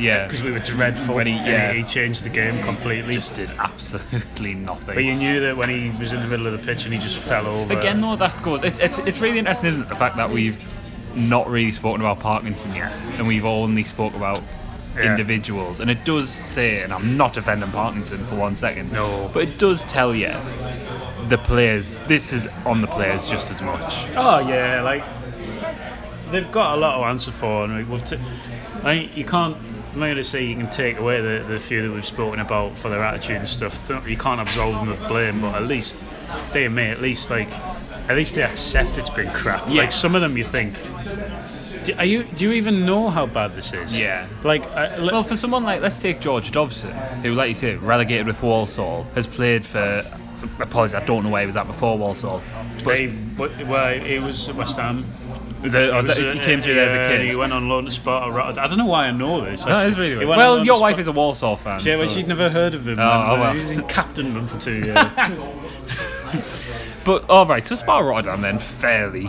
yeah. 0.00 0.24
because 0.26 0.42
we 0.42 0.50
were 0.50 0.58
dreadful. 0.60 1.14
When 1.16 1.26
he- 1.26 1.34
yeah. 1.34 1.72
he, 1.72 1.82
changed 1.84 2.24
the 2.24 2.28
game 2.30 2.62
completely. 2.62 3.14
just 3.14 3.34
did 3.34 3.50
absolutely 3.58 4.54
nothing. 4.54 4.94
but 4.94 5.04
you 5.04 5.14
knew 5.14 5.40
that 5.40 5.56
when 5.56 5.68
he 5.68 5.90
was 5.98 6.12
in 6.12 6.20
the 6.20 6.26
middle 6.26 6.46
of 6.46 6.52
the 6.52 6.58
pitch 6.58 6.84
and 6.84 6.92
he 6.94 6.98
just 7.00 7.16
fell 7.18 7.46
over. 7.46 7.76
Again, 7.78 8.00
though, 8.00 8.16
that 8.16 8.42
goes. 8.42 8.62
It's, 8.62 8.78
it's 8.78 8.98
it's 8.98 9.18
really 9.20 9.38
interesting, 9.38 9.68
isn't 9.68 9.82
it? 9.82 9.88
The 9.88 9.96
fact 9.96 10.16
that 10.16 10.30
we've 10.30 10.58
not 11.14 11.48
really 11.48 11.72
spoken 11.72 12.00
about 12.00 12.20
Parkinson 12.20 12.74
yet, 12.74 12.92
and 13.18 13.26
we've 13.26 13.44
only 13.44 13.84
spoke 13.84 14.14
about 14.14 14.40
Yeah. 14.96 15.10
individuals. 15.10 15.80
And 15.80 15.90
it 15.90 16.04
does 16.04 16.28
say, 16.28 16.82
and 16.82 16.92
I'm 16.92 17.16
not 17.16 17.32
defending 17.32 17.70
Parkinson 17.70 18.24
for 18.26 18.36
one 18.36 18.56
second. 18.56 18.92
No. 18.92 19.30
But 19.32 19.42
it 19.48 19.58
does 19.58 19.84
tell 19.84 20.14
you 20.14 20.34
the 21.28 21.38
players. 21.38 22.00
This 22.00 22.32
is 22.32 22.48
on 22.64 22.80
the 22.80 22.86
players 22.88 23.28
just 23.28 23.50
as 23.50 23.60
much. 23.62 24.06
Oh 24.16 24.38
yeah, 24.40 24.82
like 24.82 25.04
they've 26.30 26.50
got 26.52 26.74
a 26.74 26.76
lot 26.80 26.98
to 26.98 27.04
answer 27.06 27.30
for, 27.32 27.64
and 27.64 27.88
we've 27.88 28.04
t- 28.04 28.18
I 28.82 28.94
mean, 28.94 29.10
you 29.14 29.24
can't. 29.24 29.56
I'm 29.92 29.98
not 29.98 30.06
going 30.06 30.16
to 30.16 30.24
say 30.24 30.44
you 30.44 30.54
can 30.56 30.70
take 30.70 30.98
away 30.98 31.20
the, 31.20 31.44
the 31.48 31.58
few 31.58 31.82
that 31.82 31.92
we've 31.92 32.04
spoken 32.06 32.38
about 32.40 32.76
for 32.78 32.88
their 32.88 33.02
attitude 33.02 33.36
and 33.38 33.48
stuff. 33.48 33.84
Don't, 33.88 34.06
you 34.08 34.16
can't 34.16 34.40
absolve 34.40 34.74
them 34.74 34.88
of 34.88 35.08
blame, 35.08 35.40
but 35.40 35.54
at 35.56 35.64
least 35.66 36.04
they 36.52 36.68
may 36.68 36.90
at 36.90 37.00
least 37.02 37.28
like 37.30 37.50
at 38.08 38.16
least 38.16 38.34
they 38.36 38.42
accept 38.42 38.98
it's 38.98 39.10
been 39.10 39.30
crap. 39.32 39.68
Yeah. 39.68 39.82
Like 39.82 39.92
some 39.92 40.14
of 40.14 40.20
them, 40.20 40.36
you 40.36 40.44
think. 40.44 40.74
Do, 41.84 41.94
are 41.98 42.04
you? 42.04 42.24
Do 42.24 42.44
you 42.44 42.52
even 42.52 42.84
know 42.86 43.08
how 43.10 43.26
bad 43.26 43.54
this 43.54 43.72
is? 43.72 43.98
Yeah. 43.98 44.28
Like, 44.44 44.64
uh, 44.66 44.90
l- 44.96 45.06
Well, 45.12 45.22
for 45.22 45.34
someone 45.34 45.64
like, 45.64 45.80
let's 45.80 45.98
take 45.98 46.20
George 46.20 46.50
Dobson, 46.52 46.92
who, 47.22 47.34
like 47.34 47.48
you 47.48 47.54
say, 47.54 47.74
relegated 47.76 48.26
with 48.26 48.40
Walsall, 48.42 49.04
has 49.14 49.26
played 49.26 49.64
for. 49.64 50.04
Apologies, 50.58 50.94
I 50.94 51.04
don't 51.04 51.22
know 51.24 51.30
where 51.30 51.42
he 51.42 51.46
was 51.46 51.56
at 51.56 51.66
before 51.66 51.98
Walsall. 51.98 52.42
But 52.82 52.98
he, 52.98 53.08
but, 53.08 53.50
well, 53.66 53.98
he 53.98 54.18
was 54.18 54.48
at 54.48 54.54
West 54.54 54.76
Ham. 54.78 55.04
Was 55.62 55.74
it, 55.74 55.92
was 55.92 56.06
was, 56.08 56.16
that- 56.16 56.26
uh, 56.28 56.32
he 56.32 56.38
came 56.38 56.60
through 56.60 56.74
there 56.74 56.86
as 56.86 56.94
a 56.94 57.08
kid. 57.08 57.28
He 57.28 57.36
went 57.36 57.52
on 57.52 57.68
loan 57.68 57.84
to 57.84 57.90
Sparta. 57.90 58.60
I 58.60 58.66
don't 58.66 58.78
know 58.78 58.86
why 58.86 59.06
I 59.06 59.10
know 59.10 59.40
this. 59.42 59.64
That 59.64 59.88
is 59.88 59.98
really 59.98 60.16
weird. 60.16 60.28
Well, 60.28 60.64
your 60.64 60.80
wife 60.80 60.94
Sparta- 60.94 61.00
is 61.02 61.06
a 61.08 61.12
Walsall 61.12 61.56
fan. 61.56 61.80
Yeah, 61.82 61.98
well, 61.98 62.08
so- 62.08 62.14
she'd 62.14 62.28
never 62.28 62.48
heard 62.48 62.74
of 62.74 62.86
him. 62.88 62.98
Oh, 62.98 63.02
man. 63.02 63.30
oh, 63.30 63.40
well. 63.40 63.52
He's 63.52 63.80
captained 63.88 64.34
them 64.36 64.46
for 64.46 64.58
two 64.58 64.84
years. 64.84 64.96
But 67.04 67.28
all 67.30 67.46
right, 67.46 67.64
so 67.64 67.74
Sparta 67.74 68.04
Rotterdam 68.06 68.42
then 68.42 68.58
fairly, 68.58 69.28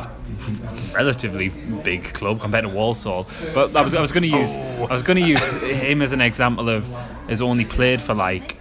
relatively 0.94 1.50
big 1.84 2.14
club 2.14 2.42
compared 2.42 2.64
to 2.64 2.70
Walsall. 2.70 3.28
But 3.54 3.76
I 3.76 3.82
was 3.82 3.94
I 3.96 4.02
was 4.02 4.12
going 4.12 4.30
to 4.30 4.38
use 4.38 4.56
Oh. 4.58 4.88
I 4.90 4.94
was 4.94 5.04
going 5.04 5.16
to 5.18 5.26
use 5.28 5.42
him 5.62 6.02
as 6.02 6.12
an 6.12 6.20
example 6.20 6.68
of 6.70 6.86
has 7.30 7.42
only 7.42 7.64
played 7.64 8.02
for 8.02 8.14
like 8.14 8.58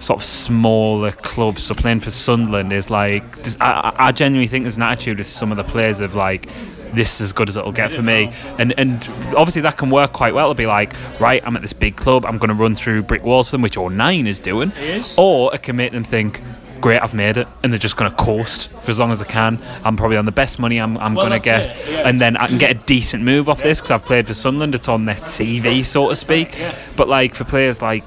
sort 0.00 0.18
of 0.18 0.24
smaller 0.24 1.12
clubs. 1.12 1.62
So 1.62 1.74
playing 1.76 2.00
for 2.00 2.10
Sunderland 2.10 2.72
is 2.72 2.90
like 2.90 3.22
I 3.60 3.94
I 3.98 4.12
genuinely 4.12 4.48
think 4.48 4.64
there's 4.64 4.76
an 4.76 4.82
attitude 4.82 5.18
with 5.18 5.28
some 5.28 5.52
of 5.52 5.56
the 5.56 5.64
players 5.64 6.00
of 6.00 6.14
like. 6.16 6.48
This 6.94 7.16
is 7.16 7.20
as 7.22 7.32
good 7.32 7.48
as 7.48 7.56
it'll 7.56 7.72
get 7.72 7.90
for 7.90 8.02
me, 8.02 8.30
and 8.58 8.72
and 8.78 9.04
obviously 9.36 9.62
that 9.62 9.76
can 9.76 9.90
work 9.90 10.12
quite 10.12 10.34
well. 10.34 10.46
It'll 10.46 10.54
be 10.54 10.66
like, 10.66 10.94
right, 11.20 11.42
I'm 11.44 11.56
at 11.56 11.62
this 11.62 11.72
big 11.72 11.96
club, 11.96 12.24
I'm 12.24 12.38
going 12.38 12.48
to 12.48 12.54
run 12.54 12.74
through 12.74 13.02
brick 13.02 13.24
walls 13.24 13.48
for 13.48 13.52
them, 13.52 13.62
which 13.62 13.76
O'Nien 13.76 14.26
is 14.26 14.40
doing, 14.40 14.70
is. 14.72 15.14
or 15.18 15.54
it 15.54 15.62
can 15.62 15.76
make 15.76 15.92
them 15.92 16.04
think, 16.04 16.40
great, 16.80 17.00
I've 17.02 17.14
made 17.14 17.36
it, 17.38 17.48
and 17.62 17.72
they're 17.72 17.78
just 17.78 17.96
going 17.96 18.10
to 18.10 18.16
coast 18.16 18.70
for 18.82 18.90
as 18.90 18.98
long 18.98 19.10
as 19.10 19.20
I 19.20 19.24
can. 19.24 19.58
I'm 19.84 19.96
probably 19.96 20.16
on 20.18 20.24
the 20.26 20.32
best 20.32 20.58
money 20.58 20.78
I'm, 20.78 20.96
I'm 20.98 21.14
Well, 21.14 21.28
going 21.28 21.40
to 21.40 21.44
get, 21.44 21.74
yeah. 21.88 22.06
and 22.08 22.20
then 22.20 22.36
I 22.36 22.46
can 22.48 22.58
get 22.58 22.70
a 22.70 22.74
decent 22.86 23.24
move 23.24 23.48
off 23.48 23.62
this 23.62 23.80
because 23.80 23.90
I've 23.90 24.04
played 24.04 24.26
for 24.26 24.34
Sunderland. 24.34 24.74
It's 24.74 24.88
on 24.88 25.04
their 25.06 25.16
CV, 25.16 25.84
so 25.84 26.08
to 26.10 26.14
speak. 26.16 26.58
Yeah. 26.58 26.74
But 26.96 27.08
like 27.08 27.34
for 27.34 27.44
players 27.44 27.80
like 27.82 28.04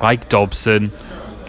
like 0.00 0.28
Dobson, 0.28 0.92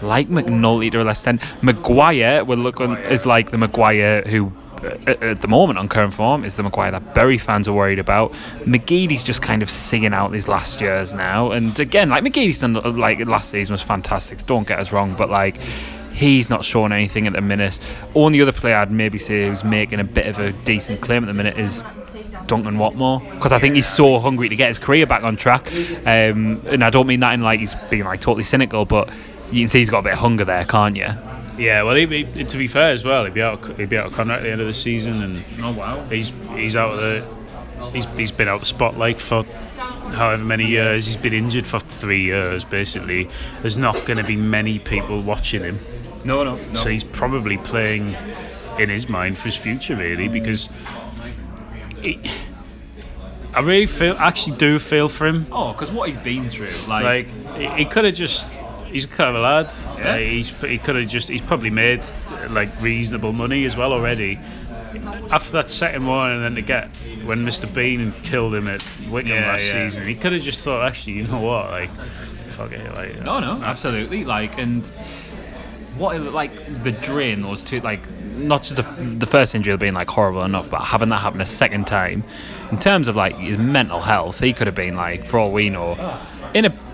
like 0.02 0.28
McNulty 0.28 0.90
to 0.92 1.00
a 1.00 1.04
less 1.04 1.18
extent, 1.20 1.40
Maguire 1.62 2.44
will 2.44 2.58
look 2.58 2.80
on 2.80 2.96
is 2.98 3.24
like 3.26 3.50
the 3.50 3.58
Maguire 3.58 4.22
who. 4.22 4.52
At, 4.86 5.22
at 5.22 5.40
the 5.40 5.48
moment, 5.48 5.78
on 5.78 5.88
current 5.88 6.14
form, 6.14 6.44
is 6.44 6.54
the 6.54 6.62
Maguire 6.62 6.90
that 6.92 7.14
Bury 7.14 7.38
fans 7.38 7.68
are 7.68 7.72
worried 7.72 7.98
about. 7.98 8.32
McGeady's 8.64 9.24
just 9.24 9.42
kind 9.42 9.62
of 9.62 9.70
singing 9.70 10.14
out 10.14 10.32
these 10.32 10.48
last 10.48 10.80
years 10.80 11.14
now, 11.14 11.52
and 11.52 11.78
again, 11.78 12.08
like 12.10 12.24
McGeady's 12.24 12.60
done, 12.60 12.74
like 12.98 13.24
last 13.26 13.50
season 13.50 13.72
was 13.72 13.82
fantastic. 13.82 14.44
Don't 14.46 14.66
get 14.66 14.78
us 14.78 14.92
wrong, 14.92 15.14
but 15.14 15.30
like 15.30 15.60
he's 16.16 16.48
not 16.48 16.64
showing 16.64 16.92
anything 16.92 17.26
at 17.26 17.34
the 17.34 17.40
minute. 17.40 17.78
Only 18.14 18.40
other 18.40 18.52
player 18.52 18.76
I'd 18.76 18.90
maybe 18.90 19.18
say 19.18 19.48
who's 19.48 19.62
making 19.62 20.00
a 20.00 20.04
bit 20.04 20.26
of 20.26 20.38
a 20.38 20.52
decent 20.64 21.02
claim 21.02 21.22
at 21.22 21.26
the 21.26 21.34
minute 21.34 21.58
is 21.58 21.82
Duncan 22.46 22.76
Watmore 22.76 23.30
because 23.34 23.52
I 23.52 23.58
think 23.58 23.74
he's 23.74 23.86
so 23.86 24.18
hungry 24.18 24.48
to 24.48 24.56
get 24.56 24.68
his 24.68 24.78
career 24.78 25.06
back 25.06 25.22
on 25.24 25.36
track. 25.36 25.70
Um, 26.06 26.62
and 26.66 26.82
I 26.82 26.90
don't 26.90 27.06
mean 27.06 27.20
that 27.20 27.34
in 27.34 27.42
like 27.42 27.60
he's 27.60 27.74
being 27.90 28.04
like 28.04 28.20
totally 28.20 28.44
cynical, 28.44 28.86
but 28.86 29.10
you 29.52 29.60
can 29.60 29.68
see 29.68 29.78
he's 29.78 29.90
got 29.90 30.00
a 30.00 30.02
bit 30.02 30.12
of 30.14 30.18
hunger 30.18 30.44
there, 30.44 30.64
can't 30.64 30.96
you? 30.96 31.08
Yeah, 31.58 31.82
well, 31.82 31.94
he, 31.94 32.06
he, 32.06 32.44
to 32.44 32.56
be 32.58 32.66
fair 32.66 32.90
as 32.90 33.04
well, 33.04 33.24
he'd 33.24 33.34
be 33.34 33.42
out. 33.42 33.68
Of, 33.68 33.78
he'd 33.78 33.88
be 33.88 33.96
out 33.98 34.06
of 34.06 34.12
contract 34.12 34.40
at 34.40 34.44
the 34.44 34.50
end 34.52 34.60
of 34.60 34.66
the 34.66 34.72
season, 34.72 35.22
and 35.22 35.44
Oh 35.60 35.72
wow! 35.72 36.04
he's 36.08 36.32
he's 36.54 36.76
out 36.76 36.92
of 36.92 36.98
the. 36.98 37.90
He's 37.92 38.04
he's 38.16 38.32
been 38.32 38.48
out 38.48 38.56
of 38.56 38.60
the 38.60 38.66
spotlight 38.66 39.20
for 39.20 39.44
however 40.12 40.44
many 40.44 40.66
years. 40.66 41.06
He's 41.06 41.16
been 41.16 41.34
injured 41.34 41.66
for 41.66 41.78
three 41.78 42.22
years, 42.22 42.64
basically. 42.64 43.28
There's 43.60 43.78
not 43.78 43.94
going 44.06 44.16
to 44.16 44.24
be 44.24 44.36
many 44.36 44.78
people 44.78 45.20
watching 45.22 45.62
him. 45.62 45.78
No, 46.24 46.42
no, 46.42 46.56
no. 46.56 46.74
So 46.74 46.88
he's 46.88 47.04
probably 47.04 47.58
playing 47.58 48.16
in 48.78 48.88
his 48.88 49.08
mind 49.08 49.38
for 49.38 49.44
his 49.44 49.56
future, 49.56 49.94
really, 49.96 50.28
because 50.28 50.68
he, 52.02 52.20
I 53.54 53.60
really 53.60 53.86
feel, 53.86 54.16
actually 54.18 54.56
do 54.56 54.78
feel 54.78 55.08
for 55.08 55.26
him. 55.26 55.46
oh, 55.52 55.72
because 55.72 55.90
what 55.90 56.08
he's 56.08 56.18
been 56.18 56.48
through, 56.48 56.72
like, 56.88 57.28
Like 57.28 57.56
he, 57.58 57.68
he 57.68 57.84
could 57.84 58.04
have 58.04 58.14
just. 58.14 58.50
He's 58.96 59.04
a 59.04 59.08
clever 59.08 59.40
lad. 59.40 59.70
Yeah. 59.98 60.12
Uh, 60.12 60.16
he's 60.16 60.48
he 60.62 60.78
could 60.78 60.96
have 60.96 61.06
just. 61.06 61.28
He's 61.28 61.42
probably 61.42 61.68
made 61.68 62.02
uh, 62.30 62.48
like 62.48 62.70
reasonable 62.80 63.34
money 63.34 63.66
as 63.66 63.76
well 63.76 63.92
already. 63.92 64.40
After 65.30 65.52
that 65.52 65.68
second 65.68 66.06
one, 66.06 66.32
and 66.32 66.42
then 66.42 66.54
to 66.54 66.62
get 66.62 66.88
when 67.26 67.44
Mr. 67.44 67.70
Bean 67.74 68.14
killed 68.22 68.54
him 68.54 68.66
at 68.68 68.82
Wycombe 69.10 69.32
Yeah, 69.32 69.48
last 69.52 69.66
yeah. 69.66 69.86
season, 69.86 70.06
he 70.06 70.14
could 70.14 70.32
have 70.32 70.40
just 70.40 70.60
thought, 70.60 70.86
actually, 70.86 71.12
you 71.12 71.26
know 71.26 71.40
what, 71.40 71.70
like, 71.70 71.90
fuck 72.52 72.72
it, 72.72 72.90
like. 72.94 73.20
No, 73.20 73.38
no, 73.38 73.62
absolutely. 73.62 74.24
Like, 74.24 74.56
and 74.58 74.86
what, 75.98 76.18
like, 76.18 76.82
the 76.82 76.92
drain 76.92 77.42
those 77.42 77.62
two, 77.62 77.80
like, 77.80 78.10
not 78.38 78.62
just 78.62 78.76
the, 78.76 79.02
the 79.02 79.26
first 79.26 79.54
injury 79.54 79.76
being 79.76 79.92
like 79.92 80.08
horrible 80.08 80.42
enough, 80.42 80.70
but 80.70 80.80
having 80.80 81.10
that 81.10 81.20
happen 81.20 81.42
a 81.42 81.44
second 81.44 81.86
time, 81.86 82.24
in 82.70 82.78
terms 82.78 83.08
of 83.08 83.16
like 83.16 83.36
his 83.36 83.58
mental 83.58 84.00
health, 84.00 84.40
he 84.40 84.54
could 84.54 84.66
have 84.66 84.74
been 84.74 84.96
like, 84.96 85.26
for 85.26 85.38
all 85.38 85.52
we 85.52 85.68
know, 85.68 86.18
in 86.54 86.64
a. 86.64 86.85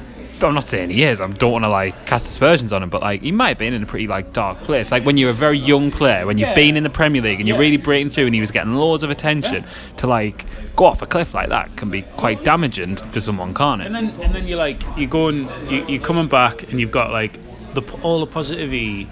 I'm 0.48 0.54
not 0.54 0.64
saying 0.64 0.90
he 0.90 1.02
is. 1.04 1.20
I 1.20 1.26
don't 1.28 1.52
want 1.52 1.64
to 1.64 1.68
like 1.68 2.06
cast 2.06 2.28
aspersions 2.28 2.72
on 2.72 2.82
him, 2.82 2.88
but 2.90 3.00
like 3.02 3.22
he 3.22 3.32
might 3.32 3.48
have 3.50 3.58
been 3.58 3.72
in 3.74 3.82
a 3.82 3.86
pretty 3.86 4.06
like 4.08 4.32
dark 4.32 4.62
place. 4.62 4.90
Like 4.92 5.04
when 5.04 5.16
you're 5.16 5.30
a 5.30 5.34
very 5.34 5.58
young 5.58 5.90
player, 5.90 6.26
when 6.26 6.38
you've 6.38 6.48
Yeah. 6.48 6.54
been 6.54 6.76
in 6.76 6.82
the 6.82 6.90
Premier 6.90 7.22
League 7.22 7.38
and 7.40 7.48
you're 7.48 7.56
Yeah. 7.56 7.60
really 7.62 7.76
breaking 7.76 8.10
through, 8.10 8.26
and 8.26 8.34
he 8.34 8.40
was 8.40 8.50
getting 8.50 8.74
loads 8.74 9.02
of 9.02 9.10
attention 9.10 9.64
to 9.98 10.06
like 10.06 10.44
go 10.76 10.86
off 10.86 11.02
a 11.02 11.06
cliff 11.06 11.34
like 11.34 11.48
that 11.50 11.74
can 11.76 11.90
be 11.90 12.02
quite 12.16 12.44
damaging 12.44 12.96
for 12.96 13.20
someone, 13.20 13.52
can't 13.54 13.82
it? 13.82 13.86
And 13.86 13.94
then 13.94 14.14
and 14.22 14.34
then 14.34 14.46
you 14.46 14.56
like 14.56 14.82
you 14.96 15.06
go 15.06 15.28
and 15.28 15.48
you, 15.70 15.84
you're 15.88 16.02
coming 16.02 16.28
back 16.28 16.62
and 16.70 16.80
you've 16.80 16.90
got 16.92 17.10
like 17.10 17.38
the 17.74 17.82
all 18.02 18.20
the 18.20 18.26
positivity 18.26 19.08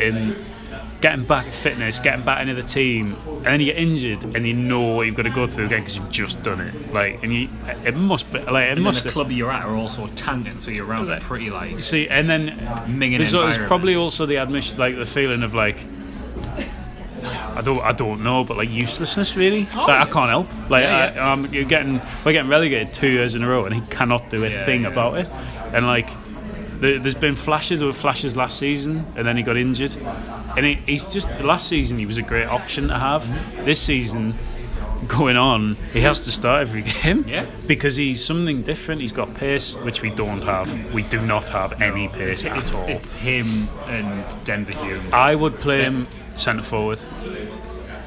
in 0.00 0.36
getting 1.04 1.24
back 1.26 1.52
fitness, 1.52 1.98
getting 1.98 2.24
back 2.24 2.40
into 2.40 2.54
the 2.54 2.66
team, 2.66 3.14
and 3.26 3.44
then 3.44 3.60
you 3.60 3.66
get 3.66 3.76
injured, 3.76 4.24
and 4.34 4.46
you 4.46 4.54
know 4.54 4.94
what 4.94 5.04
you've 5.04 5.14
got 5.14 5.24
to 5.24 5.30
go 5.30 5.46
through 5.46 5.66
again 5.66 5.80
because 5.80 5.96
you've 5.96 6.10
just 6.10 6.42
done 6.42 6.62
it. 6.62 6.94
Like, 6.94 7.22
and 7.22 7.30
you, 7.30 7.50
it 7.84 7.94
must 7.94 8.32
be 8.32 8.38
like 8.38 8.68
it 8.68 8.72
And 8.72 8.82
must. 8.82 9.04
the 9.04 9.10
club 9.10 9.30
you're 9.30 9.50
at 9.50 9.66
are 9.66 9.76
also 9.76 10.06
tanking, 10.16 10.60
so 10.60 10.70
you're 10.70 10.86
around 10.86 11.10
a 11.10 11.20
pretty 11.20 11.50
like 11.50 11.82
See, 11.82 12.08
and 12.08 12.30
then 12.30 12.56
minging 12.88 13.18
there's, 13.18 13.32
there's 13.32 13.58
probably 13.58 13.94
also 13.94 14.24
the 14.24 14.36
admission, 14.36 14.78
like 14.78 14.96
the 14.96 15.04
feeling 15.04 15.42
of 15.42 15.52
like. 15.54 15.76
I 17.54 17.60
don't, 17.60 17.80
I 17.82 17.92
don't 17.92 18.22
know, 18.24 18.42
but 18.44 18.56
like 18.56 18.70
uselessness, 18.70 19.36
really. 19.36 19.64
like, 19.66 19.76
I 19.76 20.04
can't 20.06 20.30
help. 20.30 20.48
Like, 20.70 20.84
Oh, 20.84 20.88
Yeah, 20.88 21.14
yeah. 21.14 21.26
I, 21.28 21.32
um, 21.32 21.46
you're 21.52 21.64
getting, 21.64 22.00
we're 22.24 22.32
getting 22.32 22.50
relegated 22.50 22.92
two 22.94 23.08
years 23.08 23.34
in 23.34 23.42
a 23.44 23.48
row, 23.48 23.64
and 23.66 23.74
he 23.74 23.80
cannot 23.90 24.28
do 24.30 24.42
a 24.44 24.48
Yeah, 24.50 24.64
thing 24.64 24.86
about 24.86 25.18
it. 25.18 25.30
And 25.74 25.86
like, 25.86 26.08
there's 26.84 27.14
been 27.14 27.36
flashes. 27.36 27.80
There 27.80 27.86
were 27.86 27.92
flashes 27.92 28.36
last 28.36 28.58
season, 28.58 29.06
and 29.16 29.26
then 29.26 29.36
he 29.36 29.42
got 29.42 29.56
injured. 29.56 29.96
And 30.56 30.66
he, 30.66 30.74
he's 30.86 31.12
just 31.12 31.30
last 31.40 31.68
season 31.68 31.98
he 31.98 32.06
was 32.06 32.18
a 32.18 32.22
great 32.22 32.46
option 32.46 32.88
to 32.88 32.98
have. 32.98 33.26
This 33.64 33.80
season, 33.80 34.34
going 35.08 35.36
on, 35.36 35.74
he 35.92 36.00
has 36.00 36.20
to 36.22 36.32
start 36.32 36.62
every 36.62 36.82
game. 37.02 37.24
Yeah. 37.26 37.46
Because 37.66 37.96
he's 37.96 38.24
something 38.24 38.62
different. 38.62 39.00
He's 39.00 39.12
got 39.12 39.34
pace, 39.34 39.74
which 39.76 40.02
we 40.02 40.10
don't 40.10 40.42
have. 40.42 40.94
We 40.94 41.02
do 41.04 41.24
not 41.26 41.48
have 41.50 41.80
any 41.82 42.08
pace 42.08 42.44
at 42.44 42.56
it's, 42.58 42.74
all. 42.74 42.88
it's 42.88 43.14
him 43.14 43.68
and 43.86 44.24
Denver 44.44 44.72
Hume 44.72 45.02
I 45.12 45.34
would 45.34 45.60
play 45.60 45.82
him 45.82 46.06
centre 46.34 46.62
forward 46.62 47.00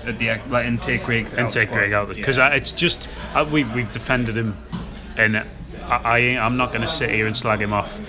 at 0.05 0.19
the 0.19 0.29
like 0.49 0.65
and 0.65 0.81
take 0.81 1.03
Greg 1.03 1.33
and 1.33 1.49
take 1.49 1.71
Greg 1.71 1.93
out 1.93 2.13
because 2.13 2.37
it's 2.37 2.71
just 2.71 3.09
uh, 3.33 3.47
we 3.49 3.63
we've 3.65 3.91
defended 3.91 4.37
him, 4.37 4.57
and 5.17 5.37
I, 5.37 5.43
I 5.87 6.17
I'm 6.37 6.57
not 6.57 6.69
going 6.69 6.81
to 6.81 6.87
sit 6.87 7.09
here 7.09 7.27
and 7.27 7.35
slag 7.35 7.61
him 7.61 7.73
off. 7.73 7.99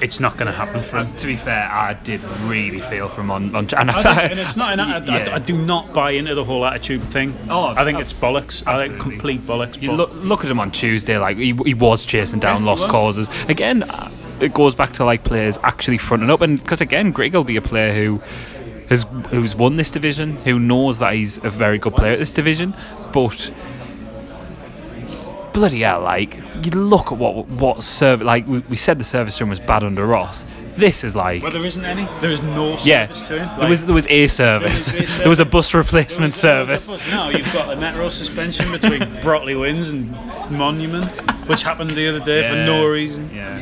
It's 0.00 0.20
not 0.20 0.36
going 0.36 0.46
to 0.46 0.52
happen 0.52 0.82
for 0.82 0.98
him. 0.98 1.14
to 1.16 1.26
be 1.26 1.36
fair, 1.36 1.68
I 1.70 1.94
did 1.94 2.22
really 2.44 2.80
feel 2.80 3.08
for 3.08 3.20
him 3.20 3.30
on, 3.30 3.54
on 3.54 3.68
and 3.76 3.90
I 3.90 4.02
think, 4.02 4.32
and 4.32 4.40
it's 4.40 4.56
not. 4.56 4.72
An, 4.72 4.80
I, 4.80 4.98
Yeah. 5.04 5.30
I, 5.30 5.34
I 5.36 5.38
do 5.38 5.56
not 5.56 5.92
buy 5.92 6.12
into 6.12 6.34
the 6.34 6.44
whole 6.44 6.64
attitude 6.64 7.02
thing. 7.04 7.36
Oh, 7.48 7.66
I 7.66 7.84
think 7.84 7.98
it's 7.98 8.12
bollocks. 8.12 8.66
I 8.66 8.86
think 8.86 9.00
complete 9.00 9.46
bollocks. 9.46 9.80
You 9.80 9.92
look, 9.92 10.10
look 10.14 10.44
at 10.44 10.50
him 10.50 10.60
on 10.60 10.70
Tuesday, 10.70 11.18
like 11.18 11.36
he, 11.36 11.54
he 11.64 11.74
was 11.74 12.04
chasing 12.04 12.40
down 12.40 12.62
Yeah, 12.62 12.68
lost 12.70 12.88
causes. 12.88 13.28
Again, 13.48 13.82
uh, 13.84 14.10
it 14.40 14.54
goes 14.54 14.74
back 14.74 14.92
to 14.94 15.04
like 15.04 15.24
players 15.24 15.58
actually 15.62 15.98
fronting 15.98 16.30
up, 16.30 16.40
and 16.40 16.60
because 16.62 16.80
again, 16.80 17.10
Greg 17.12 17.34
will 17.34 17.44
be 17.44 17.56
a 17.56 17.62
player 17.62 17.92
who 17.92 18.22
has 18.88 19.04
who's 19.30 19.54
won 19.54 19.76
this 19.76 19.90
division, 19.90 20.36
who 20.38 20.58
knows 20.58 20.98
that 20.98 21.14
he's 21.14 21.38
a 21.44 21.50
very 21.50 21.78
good 21.78 21.94
player 21.94 22.12
at 22.12 22.18
this 22.18 22.32
division, 22.32 22.74
but 23.12 23.50
bloody 25.52 25.80
hell, 25.80 26.00
like 26.00 26.36
you 26.64 26.70
look 26.72 27.12
at 27.12 27.18
what 27.18 27.48
what 27.48 27.82
service 27.82 28.24
like 28.24 28.46
we, 28.46 28.58
we 28.60 28.76
said 28.76 28.98
the 28.98 29.04
service 29.04 29.40
room 29.40 29.50
was 29.50 29.60
bad 29.60 29.82
under 29.84 30.06
Ross. 30.06 30.44
This 30.76 31.02
is 31.02 31.16
like 31.16 31.42
Well, 31.42 31.50
there 31.50 31.64
isn't 31.64 31.84
any. 31.84 32.04
There 32.20 32.30
is 32.30 32.40
no 32.40 32.76
service 32.76 32.86
yeah, 32.86 33.06
to 33.06 33.44
him. 33.44 33.58
there 33.58 33.68
was 33.68 33.84
there 33.84 33.94
was 33.94 34.06
a 34.08 34.28
service. 34.28 34.92
There 34.92 35.00
was 35.02 35.10
a 35.16 35.18
There 35.18 35.28
was 35.28 35.40
a 35.40 35.44
bus 35.44 35.74
replacement 35.74 36.32
There 36.34 36.60
was- 36.60 36.68
there 36.68 36.76
was 36.76 36.84
service. 36.84 36.88
a 36.88 36.92
bus- 36.92 37.08
No, 37.10 37.28
you've 37.30 37.52
got 37.52 37.66
the 37.68 37.76
metro 37.80 38.08
suspension 38.08 38.70
between 38.70 39.20
Brockley 39.22 39.56
Whins 39.56 39.88
and 39.90 40.12
Monument, 40.52 41.16
which 41.48 41.62
happened 41.64 41.90
the 41.96 42.08
other 42.08 42.20
day 42.20 42.48
for 42.48 42.54
no 42.54 42.86
reason. 42.86 43.28
Yeah, 43.34 43.58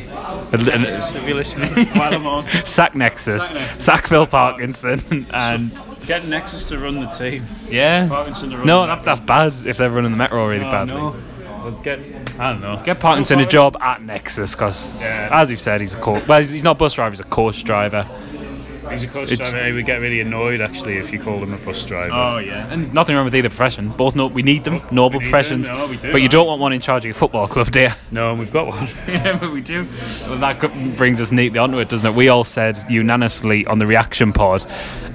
And- 0.53 0.67
and- 0.67 0.83
Nexus, 0.83 1.15
if 1.15 1.27
you're 1.27 1.35
listening, 1.35 1.87
while 1.97 2.13
I'm 2.13 2.27
on, 2.27 2.45
sack 2.65 2.93
Nexus, 2.95 3.47
Sack 3.47 3.55
Nexus. 3.55 3.83
sack 3.85 4.07
Phil 4.07 4.27
Parkinson, 4.27 5.25
and 5.31 5.71
get 6.05 6.25
Nexus 6.27 6.67
to 6.69 6.77
run 6.77 6.99
the 6.99 7.07
team. 7.07 7.45
yeah. 7.69 8.07
Parkinson 8.07 8.51
to 8.51 8.57
run 8.57 8.67
No, 8.67 8.81
the 8.81 8.87
that, 8.95 9.03
that's 9.03 9.19
bad 9.21 9.53
if 9.65 9.77
they're 9.77 9.89
running 9.89 10.11
the 10.11 10.17
metro 10.17 10.47
really 10.47 10.65
Oh, 10.65 10.69
badly. 10.71 10.95
no. 10.97 11.15
Well, 11.67 11.81
get, 11.83 11.99
I 12.39 12.53
don't 12.53 12.61
know. 12.61 12.81
Get 12.85 13.01
Parkinson 13.01 13.41
a 13.41 13.45
job 13.45 13.75
at 13.81 14.01
Nexus 14.01 14.53
because, 14.55 15.03
Yeah. 15.03 15.27
as 15.33 15.51
you've 15.51 15.59
said, 15.59 15.81
he's 15.81 15.93
a 15.93 15.97
coach. 15.97 16.25
Well, 16.25 16.39
he's, 16.39 16.63
not 16.63 16.77
bus 16.77 16.93
driver; 16.93 17.11
he's 17.11 17.19
a 17.19 17.23
coach 17.25 17.65
driver. 17.65 18.07
He's 18.89 19.03
a 19.03 19.07
coach 19.07 19.33
It's- 19.33 19.51
driver. 19.51 19.65
He 19.67 19.73
would 19.73 19.85
get 19.85 19.99
really 19.99 20.21
annoyed 20.21 20.61
actually 20.61 20.95
if 20.95 21.11
you 21.11 21.19
called 21.19 21.43
him 21.43 21.51
a 21.53 21.57
bus 21.57 21.83
driver. 21.83 22.13
Oh, 22.13 22.37
yeah, 22.37 22.67
and 22.71 22.93
nothing 22.93 23.17
wrong 23.17 23.25
with 23.25 23.35
either 23.35 23.49
profession. 23.49 23.89
Both 23.89 24.15
know 24.15 24.27
we 24.27 24.43
need 24.43 24.63
them, 24.63 24.81
noble 24.91 25.19
professions. 25.19 25.67
them, 25.67 25.77
no, 25.77 25.87
we 25.87 25.97
do, 25.97 26.09
but 26.09 26.21
you 26.21 26.29
don't 26.29 26.47
want 26.47 26.61
one 26.61 26.71
in 26.71 26.79
charge 26.79 27.01
of 27.01 27.07
your 27.07 27.15
football 27.15 27.47
club, 27.49 27.69
do 27.69 27.81
you? 27.81 27.89
No, 28.11 28.29
and 28.29 28.39
we've 28.39 28.53
got 28.53 28.67
one. 28.67 28.87
yeah, 29.09 29.37
but 29.37 29.51
we 29.51 29.59
do. 29.59 29.85
Well, 30.29 30.37
that 30.37 30.95
brings 30.95 31.19
us 31.19 31.33
neatly 31.33 31.59
onto 31.59 31.79
it, 31.79 31.89
doesn't 31.89 32.09
it? 32.09 32.15
We 32.15 32.29
all 32.29 32.45
said 32.45 32.77
unanimously 32.89 33.65
on 33.65 33.79
the 33.79 33.85
reaction 33.87 34.31
pod 34.31 34.65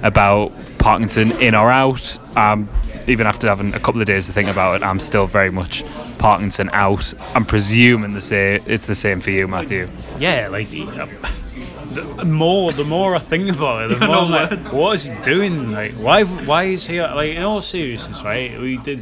about 0.03 0.51
Parkinson 0.77 1.31
in 1.41 1.55
or 1.55 1.71
out. 1.71 2.19
Um, 2.37 2.69
even 3.07 3.27
after 3.27 3.47
having 3.47 3.73
a 3.73 3.79
couple 3.79 4.01
of 4.01 4.07
days 4.07 4.25
to 4.27 4.31
think 4.33 4.49
about 4.49 4.75
it, 4.77 4.83
I'm 4.85 4.99
still 4.99 5.25
very 5.25 5.51
much 5.51 5.83
Parkinson 6.17 6.69
out. 6.73 7.13
I'm 7.35 7.45
presuming 7.45 8.13
the 8.13 8.21
same. 8.21 8.63
It's 8.65 8.85
the 8.85 8.95
same 8.95 9.19
for 9.19 9.31
you, 9.31 9.47
Matthew. 9.47 9.89
yeah, 10.19 10.47
like 10.47 10.67
uh, 10.73 11.07
the 11.91 12.25
more 12.25 12.71
the 12.71 12.83
more 12.83 13.15
I 13.15 13.19
think 13.19 13.49
about 13.49 13.91
it, 13.91 13.99
the 13.99 14.05
more 14.07 14.15
no 14.15 14.25
I'm 14.25 14.31
like, 14.31 14.51
words. 14.51 14.73
what 14.73 14.93
is 14.95 15.05
he 15.05 15.15
doing? 15.21 15.71
Like, 15.71 15.93
why 15.95 16.23
why 16.23 16.63
is 16.63 16.85
he 16.87 17.01
like 17.01 17.31
in 17.35 17.43
all 17.43 17.61
seriousness, 17.61 18.23
right? 18.23 18.59
We 18.59 18.77
did. 18.77 18.99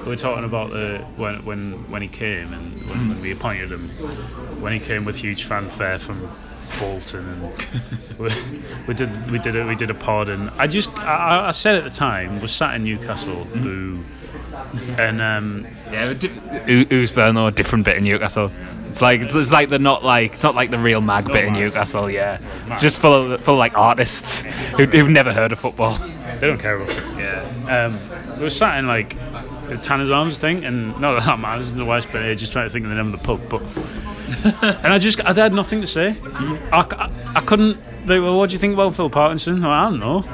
We 0.00 0.10
were 0.10 0.16
talking 0.16 0.44
about 0.44 0.70
the 0.70 0.98
when 1.16 1.44
when 1.44 1.90
when 1.90 2.02
he 2.02 2.08
came 2.08 2.52
and 2.52 2.88
when, 2.88 3.08
when 3.08 3.20
we 3.20 3.32
appointed 3.32 3.72
him, 3.72 3.88
when 4.60 4.72
he 4.72 4.78
came 4.78 5.04
with 5.04 5.16
huge 5.16 5.44
fanfare 5.44 5.98
from 5.98 6.30
Bolton 6.78 7.28
and 7.28 8.18
we, 8.18 8.28
we 8.88 8.94
did 8.94 9.30
we 9.30 9.38
did 9.38 9.56
a, 9.56 9.66
we 9.66 9.74
did 9.74 9.90
a 9.90 9.94
pod 9.94 10.28
and 10.28 10.50
I 10.50 10.66
just 10.66 10.90
I, 10.98 11.48
I 11.48 11.50
said 11.50 11.76
at 11.76 11.84
the 11.84 11.90
time 11.90 12.40
was 12.40 12.52
sat 12.52 12.74
in 12.74 12.84
Newcastle 12.84 13.46
boo 13.54 14.02
and 14.98 15.20
um, 15.20 15.66
Yeah, 15.90 16.14
Ouseburn 16.14 17.40
or 17.40 17.48
a 17.48 17.52
different 17.52 17.84
bit 17.84 17.96
in 17.96 18.04
Newcastle. 18.04 18.50
It's 18.88 19.02
like 19.02 19.20
it's, 19.20 19.34
it's 19.34 19.52
like 19.52 19.68
they're 19.68 19.78
not 19.78 20.04
like 20.04 20.34
it's 20.34 20.42
not 20.42 20.54
like 20.54 20.70
the 20.70 20.78
real 20.78 21.00
mag 21.00 21.26
bit 21.26 21.44
in. 21.44 21.52
Newcastle. 21.52 22.10
Yeah, 22.10 22.38
it's 22.68 22.80
just 22.80 22.96
full 22.96 23.32
of 23.32 23.44
full 23.44 23.54
of 23.54 23.58
like 23.58 23.76
artists 23.76 24.40
who, 24.40 24.86
who've 24.86 25.10
never 25.10 25.32
heard 25.32 25.52
of 25.52 25.58
football. 25.58 25.98
they 25.98 26.46
don't 26.46 26.58
care 26.58 26.80
about 26.80 26.90
it. 26.90 27.04
Yeah, 27.18 27.86
um, 27.86 28.36
we 28.36 28.44
were 28.44 28.50
sat 28.50 28.78
in 28.78 28.86
like 28.86 29.10
the 29.68 29.76
Tanner's 29.76 30.10
Arms 30.10 30.38
thing, 30.38 30.64
and 30.64 30.98
not 31.00 31.22
that 31.24 31.38
matters 31.38 31.72
in 31.72 31.78
the 31.78 31.84
West, 31.84 32.08
but 32.12 32.22
just 32.36 32.52
trying 32.52 32.66
to 32.66 32.72
think 32.72 32.84
of 32.84 32.90
the 32.90 32.96
name 32.96 33.12
of 33.12 33.20
the 33.20 33.26
pub. 33.26 33.40
But 33.48 33.62
and 34.62 34.92
I 34.92 34.98
just 34.98 35.20
I 35.20 35.32
had 35.32 35.52
nothing 35.52 35.80
to 35.80 35.86
say. 35.86 36.16
I, 36.72 36.80
I, 36.80 37.32
I 37.36 37.40
couldn't. 37.40 37.76
Like, 38.06 38.22
well, 38.22 38.38
what 38.38 38.50
do 38.50 38.54
you 38.54 38.58
think 38.58 38.74
about 38.74 38.94
Phil 38.94 39.10
Parkinson? 39.10 39.62
Well, 39.62 39.70
I 39.70 39.90
don't 39.90 40.00
know. 40.00 40.24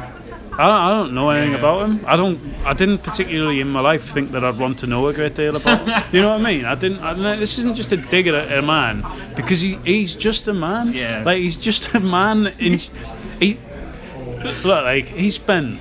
I 0.54 0.66
don't, 0.66 0.80
I 0.80 0.90
don't 0.90 1.14
know 1.14 1.30
anything 1.30 1.54
about 1.54 1.88
him. 1.88 2.04
I 2.06 2.16
don't. 2.16 2.38
I 2.64 2.74
didn't 2.74 2.98
particularly 2.98 3.60
in 3.60 3.68
my 3.68 3.80
life 3.80 4.02
think 4.04 4.28
that 4.28 4.44
I'd 4.44 4.58
want 4.58 4.78
to 4.80 4.86
know 4.86 5.06
a 5.06 5.14
great 5.14 5.34
deal 5.34 5.56
about 5.56 5.88
him. 5.88 6.02
you 6.12 6.20
know 6.20 6.30
what 6.30 6.40
I 6.40 6.52
mean? 6.52 6.64
I 6.66 6.74
didn't. 6.74 7.00
I, 7.00 7.36
this 7.36 7.58
isn't 7.58 7.74
just 7.74 7.92
a 7.92 7.96
dig 7.96 8.26
at 8.26 8.34
a, 8.34 8.50
at 8.50 8.58
a 8.58 8.62
man 8.62 9.02
because 9.34 9.62
he, 9.62 9.76
he's 9.84 10.14
just 10.14 10.46
a 10.48 10.52
man. 10.52 10.92
Yeah. 10.92 11.22
Like 11.24 11.38
he's 11.38 11.56
just 11.56 11.94
a 11.94 12.00
man. 12.00 12.48
In 12.58 12.78
he 13.40 13.58
look 14.62 14.84
like 14.84 15.06
he 15.06 15.30
spent 15.30 15.80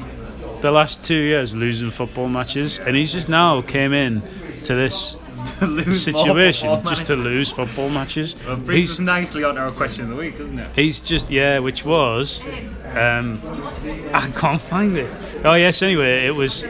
the 0.62 0.72
last 0.72 1.04
two 1.04 1.16
years 1.16 1.56
losing 1.56 1.92
football 1.92 2.30
matches, 2.30 2.80
and 2.80 2.96
he's 2.96 3.12
just 3.12 3.28
now 3.28 3.62
came 3.62 3.92
in 3.92 4.22
to 4.64 4.76
this 4.76 5.18
situation 5.94 6.84
just 6.86 7.06
to 7.06 7.16
lose 7.16 7.52
football 7.52 7.90
matches. 7.90 8.36
He's 8.66 9.00
nicely 9.00 9.44
on 9.44 9.58
our 9.58 9.72
question 9.72 10.04
of 10.04 10.10
the 10.10 10.16
week, 10.16 10.38
doesn't 10.38 10.58
it? 10.60 10.70
he's 10.76 11.00
just 11.00 11.30
yeah, 11.30 11.60
which 11.60 11.86
was 11.86 12.42
um, 12.96 13.40
I 14.14 14.32
can't 14.36 14.62
find 14.62 14.98
it. 14.98 15.12
Oh 15.44 15.54
yes, 15.54 15.82
anyway, 15.82 16.26
it 16.26 16.36
was 16.36 16.66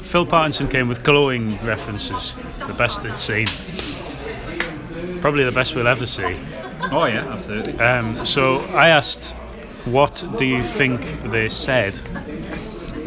Phil 0.00 0.24
Parkinson 0.24 0.68
came 0.68 0.88
with 0.88 1.02
glowing 1.04 1.62
references, 1.64 2.32
the 2.66 2.72
best 2.74 3.02
they'd 3.02 3.18
seen. 3.18 3.46
Probably 5.20 5.44
the 5.44 5.52
best 5.52 5.74
we'll 5.74 5.88
ever 5.88 6.06
see. 6.06 6.36
Oh 6.90 7.04
yeah, 7.06 7.28
absolutely. 7.28 7.78
Um, 7.78 8.24
so 8.24 8.60
I 8.68 8.88
asked, 8.88 9.34
"What 9.84 10.24
do 10.36 10.44
you 10.44 10.62
think 10.62 11.00
they 11.30 11.48
said?" 11.48 12.00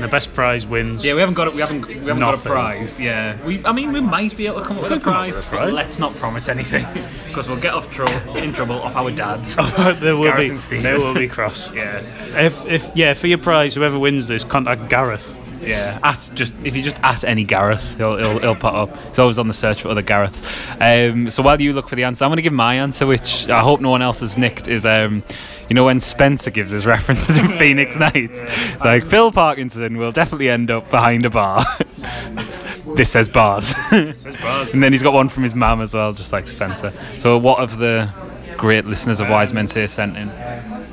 And 0.01 0.09
the 0.09 0.11
best 0.11 0.33
prize 0.33 0.65
wins. 0.65 1.05
Yeah, 1.05 1.13
we 1.13 1.19
haven't 1.19 1.35
got 1.35 1.47
it. 1.47 1.53
We 1.53 1.61
haven't. 1.61 1.85
We 1.85 1.93
haven't 1.93 2.17
got 2.17 2.33
a 2.33 2.37
Nothing. 2.37 2.51
prize. 2.51 2.99
Yeah, 2.99 3.37
we. 3.45 3.63
I 3.63 3.71
mean, 3.71 3.91
we 3.91 4.01
might 4.01 4.35
be 4.35 4.47
able 4.47 4.61
to 4.61 4.65
come 4.65 4.77
up 4.77 4.83
with 4.83 4.91
a 4.93 4.95
could 4.95 5.03
come 5.03 5.13
up 5.13 5.19
prize, 5.19 5.35
with 5.35 5.45
a 5.45 5.51
but 5.51 5.73
let's 5.73 5.99
not 5.99 6.15
promise 6.15 6.49
anything 6.49 6.87
because 7.27 7.47
we'll 7.47 7.59
get 7.59 7.75
off 7.75 7.91
trouble 7.91 8.35
in 8.35 8.51
trouble 8.51 8.81
off 8.81 8.95
our 8.95 9.11
dads. 9.11 9.55
there 9.99 10.15
will 10.15 10.23
Gareth 10.23 10.71
be. 10.71 10.79
There 10.81 10.99
will 10.99 11.13
be 11.13 11.27
cross. 11.27 11.69
Yeah, 11.75 12.01
If 12.35 12.65
if 12.65 12.89
yeah, 12.95 13.13
for 13.13 13.27
your 13.27 13.37
prize, 13.37 13.75
whoever 13.75 13.99
wins 13.99 14.27
this, 14.27 14.43
contact 14.43 14.89
Gareth. 14.89 15.37
Yeah. 15.61 15.99
At 16.03 16.29
just 16.33 16.53
if 16.65 16.75
you 16.75 16.81
just 16.81 16.97
at 17.03 17.23
any 17.23 17.43
Gareth, 17.43 17.97
he'll 17.97 18.17
he'll, 18.17 18.39
he'll 18.39 18.55
pop 18.55 18.73
up. 18.89 18.97
He's 19.07 19.19
always 19.19 19.39
on 19.39 19.47
the 19.47 19.53
search 19.53 19.81
for 19.81 19.89
other 19.89 20.03
Gareths. 20.03 20.43
Um, 20.79 21.29
so 21.29 21.43
while 21.43 21.59
you 21.59 21.73
look 21.73 21.89
for 21.89 21.95
the 21.95 22.03
answer, 22.03 22.25
I'm 22.25 22.29
going 22.29 22.37
to 22.37 22.43
give 22.43 22.53
my 22.53 22.75
answer, 22.75 23.05
which 23.05 23.47
I 23.49 23.61
hope 23.61 23.81
no 23.81 23.89
one 23.89 24.01
else 24.01 24.19
has 24.21 24.37
nicked. 24.37 24.67
Is 24.67 24.85
um, 24.85 25.23
you 25.69 25.75
know 25.75 25.85
when 25.85 25.99
Spencer 25.99 26.51
gives 26.51 26.71
his 26.71 26.85
references 26.95 27.37
in 27.37 27.49
Phoenix 27.49 27.97
Night, 27.99 28.41
like 28.83 29.05
Phil 29.05 29.31
Parkinson 29.31 29.97
will 29.97 30.11
definitely 30.11 30.49
end 30.49 30.71
up 30.71 30.89
behind 30.89 31.25
a 31.25 31.29
bar. 31.29 31.63
this 32.95 33.11
says 33.11 33.29
bars. 33.29 33.73
And 33.91 34.83
then 34.83 34.91
he's 34.91 35.03
got 35.03 35.13
one 35.13 35.29
from 35.29 35.43
his 35.43 35.55
mum 35.55 35.81
as 35.81 35.93
well, 35.93 36.13
just 36.13 36.33
like 36.33 36.47
Spencer. 36.47 36.91
So, 37.19 37.37
what 37.37 37.59
of 37.59 37.77
the 37.77 38.11
great 38.57 38.85
listeners 38.85 39.19
of 39.19 39.29
Wise 39.29 39.53
Men 39.53 39.67
Say 39.67 39.87
sent 39.87 40.17
in? 40.17 40.31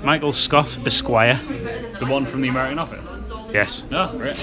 Michael 0.04 0.32
Scott 0.32 0.78
Esquire. 0.86 1.40
The 1.98 2.06
one 2.06 2.24
from 2.24 2.40
the 2.40 2.48
American 2.48 2.78
Office. 2.78 3.27
Yes. 3.52 3.84
No, 3.90 4.12
great. 4.16 4.36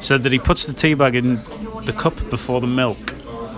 Said 0.00 0.22
that 0.24 0.32
he 0.32 0.38
puts 0.38 0.66
the 0.66 0.72
tea 0.72 0.94
bag 0.94 1.14
in 1.14 1.36
the 1.84 1.92
cup 1.92 2.16
before 2.30 2.60
the 2.60 2.66
milk. 2.66 3.14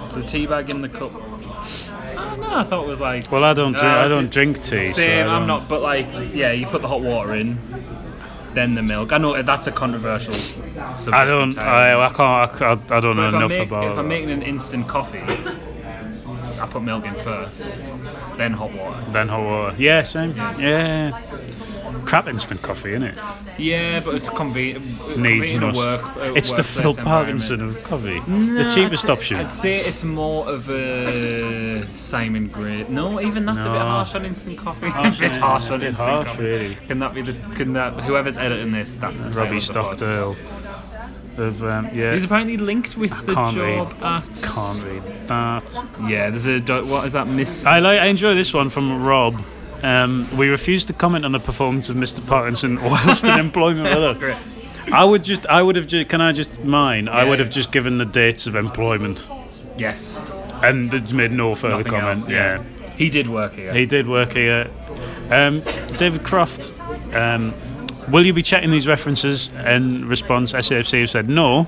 So 0.06 0.20
the 0.20 0.26
tea 0.26 0.46
bag 0.46 0.70
in 0.70 0.82
the 0.82 0.88
cup. 0.88 1.12
Oh, 1.14 2.36
no, 2.38 2.48
I 2.58 2.64
thought 2.64 2.84
it 2.84 2.88
was 2.88 3.00
like. 3.00 3.30
Well, 3.30 3.44
I 3.44 3.52
don't 3.54 3.72
drink. 3.72 3.84
Uh, 3.86 3.98
I 4.04 4.08
don't 4.08 4.30
drink 4.30 4.62
tea. 4.62 4.86
so 4.86 4.92
Same, 4.92 5.28
I'm 5.28 5.46
don't- 5.46 5.68
but 5.68 5.80
like, 5.82 6.06
yeah, 6.32 6.52
you 6.52 6.66
put 6.66 6.82
the 6.82 6.88
hot 6.88 7.00
water 7.02 7.34
in. 7.34 7.58
then 8.54 8.74
the 8.74 8.82
milk. 8.82 9.12
I 9.12 9.18
know 9.18 9.42
that's 9.42 9.66
a 9.66 9.72
controversial 9.72 10.32
subject. 10.32 11.08
I 11.12 11.24
don't. 11.24 11.58
I, 11.58 12.04
I 12.06 12.08
can't. 12.08 12.62
I, 12.62 12.96
I 12.96 13.00
don't 13.00 13.16
know 13.16 13.22
But 13.30 13.34
I'm 13.34 13.34
enough 13.34 13.50
make- 13.50 13.68
about 13.68 13.92
if 13.92 13.98
I'm 13.98 14.06
making 14.08 14.30
an 14.30 14.42
instant 14.42 14.86
coffee, 14.86 15.18
I 15.26 16.66
put 16.70 16.82
milk 16.82 17.04
in 17.04 17.14
first, 17.16 17.80
then 18.36 18.52
hot 18.52 18.72
water. 18.72 19.10
Then 19.10 19.28
hot 19.28 19.42
water. 19.44 19.76
Yeah, 19.76 20.02
same. 20.02 20.36
Yeah. 20.36 21.20
Crap 22.04 22.28
instant 22.28 22.62
coffee, 22.62 22.90
isn't 22.90 23.02
it? 23.02 23.18
Yeah, 23.58 24.00
but 24.00 24.14
it's 24.14 24.28
convenient. 24.28 25.16
Needs 25.18 25.52
must. 25.54 25.78
Work, 25.78 26.16
uh, 26.16 26.32
it's 26.36 26.52
the 26.52 26.62
Phil. 26.62 26.94
Parkinson 26.94 27.60
of 27.62 27.82
coffee. 27.82 28.20
the 28.20 28.70
cheapest 28.74 29.04
I'd 29.06 29.10
option. 29.10 29.36
I'd 29.38 29.50
say 29.50 29.80
it's 29.80 30.04
more 30.04 30.48
of 30.48 30.68
a 30.70 31.86
Simon 31.96 32.48
Gray. 32.48 32.84
No, 32.88 33.20
even 33.20 33.46
that's 33.46 33.60
a 33.64 33.70
bit 33.70 33.80
harsh 33.80 34.14
on 34.14 34.24
instant 34.24 34.58
coffee. 34.58 34.88
Harsh, 34.88 35.20
it's 35.20 35.36
harsh 35.36 35.70
on 35.70 35.82
instant 35.82 36.08
harsh, 36.08 36.26
coffee. 36.28 36.42
really. 36.42 36.74
Can 36.74 36.98
that 37.00 37.14
be 37.14 37.22
the? 37.22 37.32
Can 37.54 37.72
that 37.74 38.00
whoever's 38.00 38.38
editing 38.38 38.72
this? 38.72 38.92
That's 38.92 39.20
the 39.20 39.30
Robbie 39.30 39.56
of 39.56 39.66
the 39.66 39.72
pod. 39.74 39.98
Stockdale. 39.98 40.36
Of 41.36 41.64
um, 41.64 41.90
yeah. 41.92 42.14
He's 42.14 42.24
apparently 42.24 42.56
linked 42.56 42.96
with 42.96 43.10
the 43.26 43.34
can't 43.34 43.56
job 43.56 43.92
read. 43.92 44.02
at. 44.02 44.42
Can't 44.42 44.84
read 44.84 45.28
that. 45.28 45.84
Yeah, 46.08 46.30
there's 46.30 46.46
a 46.46 46.60
what 46.84 47.06
is 47.06 47.12
that 47.12 47.26
Miss? 47.26 47.66
I 47.66 47.80
like. 47.80 48.00
I 48.00 48.06
enjoy 48.06 48.34
this 48.34 48.54
one 48.54 48.68
from 48.68 49.02
Rob. 49.02 49.42
Um, 49.84 50.26
we 50.36 50.48
refuse 50.48 50.84
to 50.86 50.92
comment 50.94 51.24
on 51.24 51.32
the 51.32 51.38
performance 51.40 51.88
of 51.90 51.96
Mr. 51.96 52.26
Parkinson 52.26 52.82
whilst 52.90 53.24
in 53.24 53.38
employment 53.38 53.84
with 53.84 54.00
That's 54.00 54.12
us. 54.14 54.18
great. 54.18 54.92
I 54.92 55.04
would 55.04 55.22
just. 55.24 55.46
I 55.46 55.62
would 55.62 55.76
have. 55.76 55.86
Ju- 55.86 56.04
can 56.04 56.20
I 56.20 56.32
just 56.32 56.64
mine? 56.64 57.08
I 57.08 57.24
would 57.24 57.38
have 57.38 57.50
just 57.50 57.70
given 57.72 57.98
the 57.98 58.04
dates 58.04 58.46
of 58.46 58.54
employment 58.54 59.26
Yes. 59.78 60.20
and 60.62 60.92
it's 60.94 61.12
made 61.12 61.32
no 61.32 61.54
further 61.54 61.78
Nothing 61.78 61.92
comment. 61.92 62.18
else, 62.18 62.28
yeah. 62.28 62.62
He 62.96 63.10
did 63.10 63.28
work 63.28 63.54
here. 63.54 63.72
He 63.74 63.86
did 63.86 64.06
work 64.06 64.32
here. 64.32 64.70
Um, 65.30 65.60
David 65.96 66.22
Croft, 66.22 66.78
um, 67.14 67.52
will 68.08 68.24
you 68.24 68.32
be 68.32 68.42
checking 68.42 68.70
these 68.70 68.86
references? 68.86 69.48
In 69.66 70.06
response, 70.08 70.52
SAFC 70.52 71.00
have 71.00 71.10
said 71.10 71.28
no, 71.28 71.66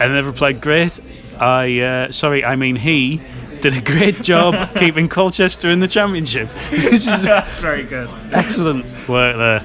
and 0.00 0.14
they've 0.14 0.26
replied, 0.26 0.60
"Great." 0.60 0.98
I 1.38 1.80
uh, 1.80 2.10
sorry, 2.10 2.44
I 2.44 2.56
mean 2.56 2.76
he 2.76 3.20
did 3.60 3.76
a 3.76 3.80
great 3.80 4.22
job 4.22 4.74
keeping 4.76 5.08
Colchester 5.08 5.70
in 5.70 5.80
the 5.80 5.88
championship. 5.88 6.48
That's 6.70 7.58
very 7.58 7.82
good. 7.84 8.10
excellent 8.32 8.84
work 9.08 9.36
there. 9.36 9.60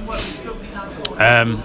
Um, 1.20 1.62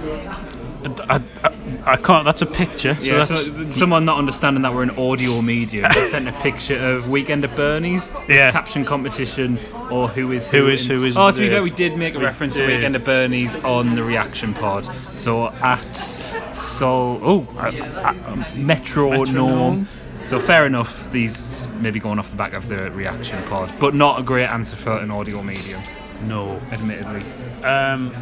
I, 1.09 1.17
I, 1.43 1.93
I 1.93 1.97
can't. 1.97 2.25
That's 2.25 2.43
a 2.43 2.47
picture. 2.47 2.95
So 2.97 3.01
Yeah, 3.03 3.17
that's, 3.25 3.49
so 3.51 3.71
someone 3.73 4.05
not 4.05 4.19
understanding 4.19 4.63
that 4.63 4.73
we're 4.75 4.85
an 4.85 4.91
audio 4.99 5.43
medium 5.43 5.91
sent 5.93 6.29
a 6.29 6.33
picture 6.33 6.79
of 6.79 7.09
Weekend 7.09 7.45
at 7.45 7.57
Bernie's 7.57 8.11
Yeah. 8.29 8.51
caption 8.51 8.85
competition 8.85 9.59
or 9.91 10.09
who 10.09 10.33
is 10.33 10.47
Who 10.47 10.67
is- 10.69 10.89
in- 10.89 10.97
who 10.97 11.05
is 11.05 11.17
Oh, 11.17 11.31
to 11.31 11.41
be 11.41 11.49
fair, 11.49 11.63
we 11.63 11.71
did 11.71 11.97
make 11.97 12.15
a 12.15 12.19
We 12.19 12.25
reference 12.25 12.55
did. 12.55 12.67
to 12.67 12.75
Weekend 12.75 12.95
at 12.95 13.05
Bernie's 13.05 13.55
on 13.57 13.95
the 13.97 14.05
reaction 14.05 14.55
pod. 14.55 14.89
So 15.17 15.49
at 15.49 15.83
so 16.55 17.19
oh 17.23 17.49
uh, 17.59 17.71
uh, 18.05 18.45
metronome. 18.55 19.19
Metronome. 19.19 19.89
So 20.23 20.39
fair 20.39 20.67
enough. 20.67 21.11
These 21.11 21.67
maybe 21.81 22.01
going 22.01 22.19
off 22.19 22.31
the 22.31 22.37
back 22.37 22.53
of 22.53 22.69
the 22.69 22.91
reaction 22.91 23.43
pod, 23.45 23.73
but 23.81 23.95
not 23.95 24.21
a 24.21 24.23
great 24.23 24.47
answer 24.47 24.77
for 24.77 24.99
an 24.99 25.11
audio 25.11 25.43
medium, 25.43 25.83
no. 26.23 26.57
admittedly. 26.71 27.25
Um, 27.65 28.15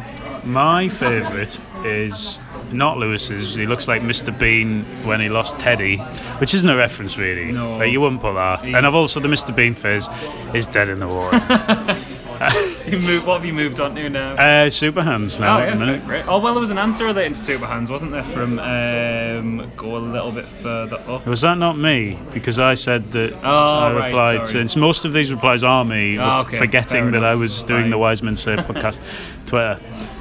my 0.43 0.87
favourite 0.89 1.59
is 1.85 2.39
not 2.71 2.97
Lewis's. 2.97 3.53
He 3.55 3.65
looks 3.65 3.87
like 3.87 4.01
Mr. 4.01 4.37
Bean 4.37 4.83
when 5.05 5.19
he 5.19 5.27
lost 5.29 5.59
Teddy, 5.59 5.97
which 6.39 6.53
isn't 6.53 6.69
a 6.69 6.77
reference 6.77 7.17
really. 7.17 7.51
No. 7.51 7.77
Like, 7.77 7.91
you 7.91 7.99
wouldn't 7.99 8.21
put 8.21 8.33
that. 8.33 8.61
He's- 8.65 8.75
And 8.75 8.85
I've 8.87 8.95
also 8.95 9.19
the 9.19 9.27
Mr. 9.27 9.53
Bean 9.55 9.73
phase 9.75 10.07
is 10.53 10.65
dead 10.67 10.87
in 10.89 10.99
the 10.99 11.07
water. 11.07 11.37
You 12.87 12.99
move, 12.99 13.25
what 13.27 13.35
have 13.35 13.45
you 13.45 13.51
moved 13.51 13.81
on 13.81 13.95
to 13.95 14.09
now? 14.09 14.35
uh, 14.35 14.69
Super 14.69 15.01
Hans 15.01 15.39
now. 15.41 15.59
Oh, 15.59 15.63
yeah, 15.65 15.75
minute. 15.75 16.25
Oh, 16.27 16.39
well, 16.39 16.53
there 16.53 16.61
was 16.61 16.69
an 16.69 16.77
answer 16.77 17.03
relating 17.05 17.33
to 17.33 17.39
Super 17.39 17.65
Hans, 17.65 17.89
wasn't 17.89 18.11
there? 18.13 18.23
From 18.23 18.59
um, 18.59 19.69
go 19.75 19.97
a 19.97 19.99
little 19.99 20.31
bit 20.31 20.47
further 20.47 20.95
up. 21.07 21.25
Was 21.27 21.41
that 21.41 21.57
not 21.57 21.77
me? 21.77 22.17
Because 22.31 22.59
I 22.59 22.75
said 22.75 23.11
that 23.11 23.33
Oh, 23.43 23.79
I 23.79 23.93
right, 23.93 24.05
replied. 24.05 24.35
sorry. 24.35 24.45
Since 24.47 24.75
most 24.77 25.03
of 25.03 25.11
these 25.11 25.33
replies 25.33 25.63
are 25.65 25.83
me, 25.83 26.17
Oh, 26.17 26.41
okay, 26.41 26.57
forgetting 26.57 27.11
that 27.11 27.25
I 27.25 27.35
was 27.35 27.63
doing 27.65 27.81
Fine. 27.83 27.89
the 27.89 27.97
Wise 27.97 28.23
Men 28.23 28.35
Say 28.37 28.55
podcast 28.57 29.01
Twitter. 29.45 29.79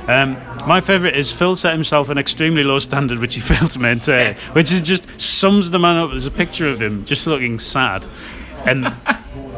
Um, 0.09 0.37
my 0.67 0.81
favourite 0.81 1.17
is 1.17 1.31
Phil 1.33 1.55
set 1.55 1.73
himself 1.73 2.09
an 2.09 2.19
extremely 2.19 2.65
low 2.65 2.79
standard, 2.81 3.19
which 3.21 3.35
he 3.37 3.41
failed 3.53 3.71
to 3.73 3.79
maintain, 3.79 4.27
Yes. 4.29 4.55
which 4.57 4.73
is 4.73 4.81
just 4.81 5.21
sums 5.21 5.71
the 5.71 5.79
man 5.79 5.97
up. 5.97 6.11
There's 6.11 6.27
a 6.27 6.31
picture 6.33 6.69
of 6.69 6.83
him 6.83 7.05
just 7.05 7.27
looking 7.29 7.59
sad, 7.61 8.07
and 8.65 8.93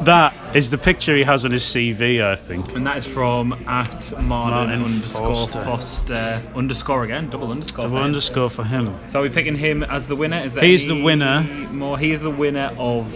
that 0.05 0.35
is 0.55 0.71
the 0.71 0.79
picture 0.79 1.17
he 1.17 1.23
has 1.23 1.45
on 1.45 1.51
his 1.53 1.63
CV. 1.63 2.23
I 2.25 2.37
think. 2.37 2.75
And 2.75 2.87
that 2.87 2.97
is 2.97 3.07
from 3.07 3.53
at 3.67 4.13
Martin, 4.23 4.27
Martin 4.29 4.83
underscore 4.85 5.35
Foster. 5.35 5.65
Foster. 5.65 6.43
underscore 6.55 7.05
again, 7.05 7.29
double 7.31 7.51
underscore. 7.51 7.83
Double 7.83 7.97
for 7.97 8.01
him. 8.01 8.05
underscore 8.05 8.51
for 8.51 8.65
him. 8.65 8.95
So 9.09 9.21
are 9.21 9.23
we 9.23 9.29
picking 9.29 9.57
him 9.57 9.83
as 9.83 10.07
the 10.09 10.17
winner? 10.17 10.39
Is 10.39 10.55
there 10.55 10.65
He's 10.65 10.87
the 10.87 11.03
winner. 11.03 11.43
More. 11.73 11.99
He 11.99 12.11
is 12.11 12.21
the 12.23 12.31
winner 12.31 12.75
of. 12.79 13.13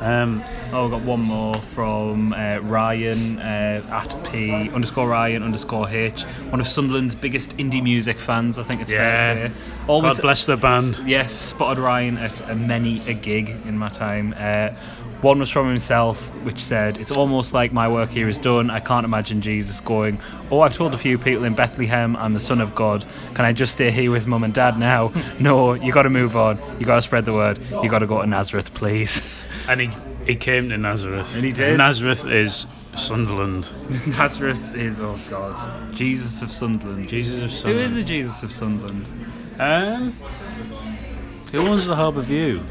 Um, 0.00 0.42
Oh, 0.74 0.84
we've 0.84 0.90
got 0.90 1.02
one 1.02 1.20
more 1.20 1.54
from 1.60 2.32
uh, 2.32 2.56
Ryan 2.62 3.38
uh, 3.38 3.82
at 3.90 4.32
P 4.32 4.70
underscore 4.70 5.06
Ryan 5.06 5.42
underscore 5.42 5.86
H. 5.88 6.22
One 6.48 6.60
of 6.60 6.66
Sunderland's 6.66 7.14
biggest 7.14 7.54
indie 7.58 7.82
music 7.82 8.18
fans. 8.18 8.58
I 8.58 8.62
think 8.62 8.80
it's 8.80 8.90
fair 8.90 8.98
Yeah. 9.36 9.48
to 9.48 9.48
say. 9.50 9.54
Always 9.86 10.14
God 10.14 10.22
bless 10.22 10.46
the 10.46 10.56
band. 10.56 11.02
Yes, 11.06 11.34
spotted 11.34 11.78
Ryan 11.78 12.16
at 12.16 12.40
a 12.50 12.54
many 12.56 13.06
a 13.06 13.12
gig 13.12 13.50
in 13.66 13.76
my 13.76 13.90
time. 13.90 14.34
Uh, 14.36 14.70
one 15.22 15.38
was 15.38 15.50
from 15.50 15.68
himself, 15.68 16.18
which 16.44 16.58
said, 16.58 16.98
It's 16.98 17.10
almost 17.10 17.52
like 17.52 17.72
my 17.72 17.88
work 17.88 18.10
here 18.10 18.28
is 18.28 18.38
done. 18.38 18.70
I 18.70 18.80
can't 18.80 19.04
imagine 19.04 19.40
Jesus 19.40 19.80
going, 19.80 20.20
Oh, 20.50 20.60
I've 20.60 20.74
told 20.74 20.94
a 20.94 20.98
few 20.98 21.16
people 21.16 21.44
in 21.44 21.54
Bethlehem 21.54 22.16
I'm 22.16 22.32
the 22.32 22.40
Son 22.40 22.60
of 22.60 22.74
God. 22.74 23.04
Can 23.34 23.44
I 23.44 23.52
just 23.52 23.74
stay 23.74 23.90
here 23.90 24.10
with 24.10 24.26
mum 24.26 24.44
and 24.44 24.52
dad 24.52 24.78
now? 24.78 25.12
no, 25.38 25.74
you 25.74 25.92
got 25.92 26.02
to 26.02 26.10
move 26.10 26.36
on. 26.36 26.58
You 26.78 26.86
got 26.86 26.96
to 26.96 27.02
spread 27.02 27.24
the 27.24 27.32
word. 27.32 27.58
You 27.70 27.88
got 27.88 28.00
to 28.00 28.06
go 28.06 28.20
to 28.20 28.26
Nazareth, 28.26 28.74
please. 28.74 29.22
and 29.68 29.80
he 29.80 29.90
he 30.26 30.36
came 30.36 30.68
to 30.68 30.78
Nazareth. 30.78 31.34
And 31.34 31.44
he 31.44 31.52
did. 31.52 31.78
Nazareth 31.78 32.24
is 32.26 32.66
Sunderland. 32.96 33.70
Nazareth 34.06 34.74
is, 34.74 35.00
oh 35.00 35.18
God, 35.30 35.94
Jesus 35.94 36.42
of 36.42 36.50
Sunderland. 36.50 37.08
Jesus 37.08 37.36
of 37.36 37.50
Who 37.50 37.56
Sunderland. 37.56 37.84
is 37.84 37.94
the 37.94 38.02
Jesus 38.02 38.42
of 38.42 38.52
Sunderland? 38.52 39.08
Um, 39.58 40.12
who 41.52 41.58
owns 41.60 41.86
the 41.86 41.96
Harbour 41.96 42.22
View? 42.22 42.62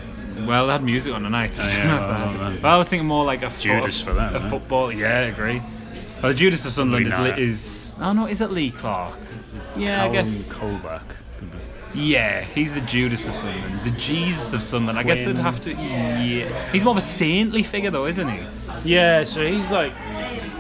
Well, 0.45 0.67
they 0.67 0.73
had 0.73 0.83
music 0.83 1.13
on 1.13 1.23
tonight. 1.23 1.53
So 1.55 1.63
I 1.63 1.65
Oh, 1.67 1.69
yeah, 1.77 1.99
well, 1.99 2.39
well, 2.39 2.57
but 2.61 2.67
I 2.67 2.77
was 2.77 2.87
thinking 2.89 3.07
more 3.07 3.25
like 3.25 3.43
a 3.43 3.49
fo- 3.49 3.61
Judas 3.61 4.01
for 4.01 4.13
them, 4.13 4.35
A 4.35 4.39
eh? 4.39 4.49
football, 4.49 4.91
yeah, 4.91 5.07
I 5.19 5.21
agree. 5.23 5.61
Well, 6.21 6.31
the 6.31 6.37
Judas 6.37 6.65
of 6.65 6.71
Sunderland 6.71 7.07
is, 7.07 7.19
Lee 7.19 7.43
is. 7.43 7.93
Oh 7.99 8.13
no, 8.13 8.27
is 8.27 8.41
it 8.41 8.51
Lee 8.51 8.71
Clark? 8.71 9.19
Yeah, 9.75 10.03
I 10.05 10.09
guess. 10.09 10.51
Colback. 10.53 11.03
Yeah, 11.93 12.41
he's 12.41 12.71
the 12.73 12.79
Judas 12.81 13.27
of 13.27 13.35
Sunderland, 13.35 13.81
the 13.83 13.91
Jesus 13.99 14.53
of 14.53 14.63
Sunderland. 14.63 14.97
I 14.97 15.03
guess 15.03 15.25
they'd 15.25 15.37
have 15.37 15.59
to. 15.61 15.71
Yeah, 15.73 16.71
he's 16.71 16.85
more 16.85 16.91
of 16.91 16.97
a 16.97 17.01
saintly 17.01 17.63
figure, 17.63 17.91
though, 17.91 18.05
isn't 18.05 18.29
he? 18.29 18.39
Yeah, 18.85 19.25
so 19.25 19.45
he's 19.45 19.69
like, 19.71 19.91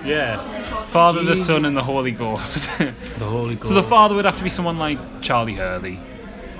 yeah, 0.03 0.45
Father, 0.87 1.23
the 1.23 1.35
Son, 1.37 1.63
and 1.63 1.75
the 1.77 1.83
Holy 1.83 2.11
Ghost. 2.23 2.69
the 2.77 2.93
Holy 3.25 3.55
Ghost. 3.55 3.67
so 3.69 3.73
the 3.75 3.83
father 3.83 4.13
would 4.15 4.25
have 4.25 4.37
to 4.39 4.43
be 4.43 4.49
someone 4.49 4.77
like 4.77 4.99
Charlie 5.21 5.53
Hurley. 5.53 5.99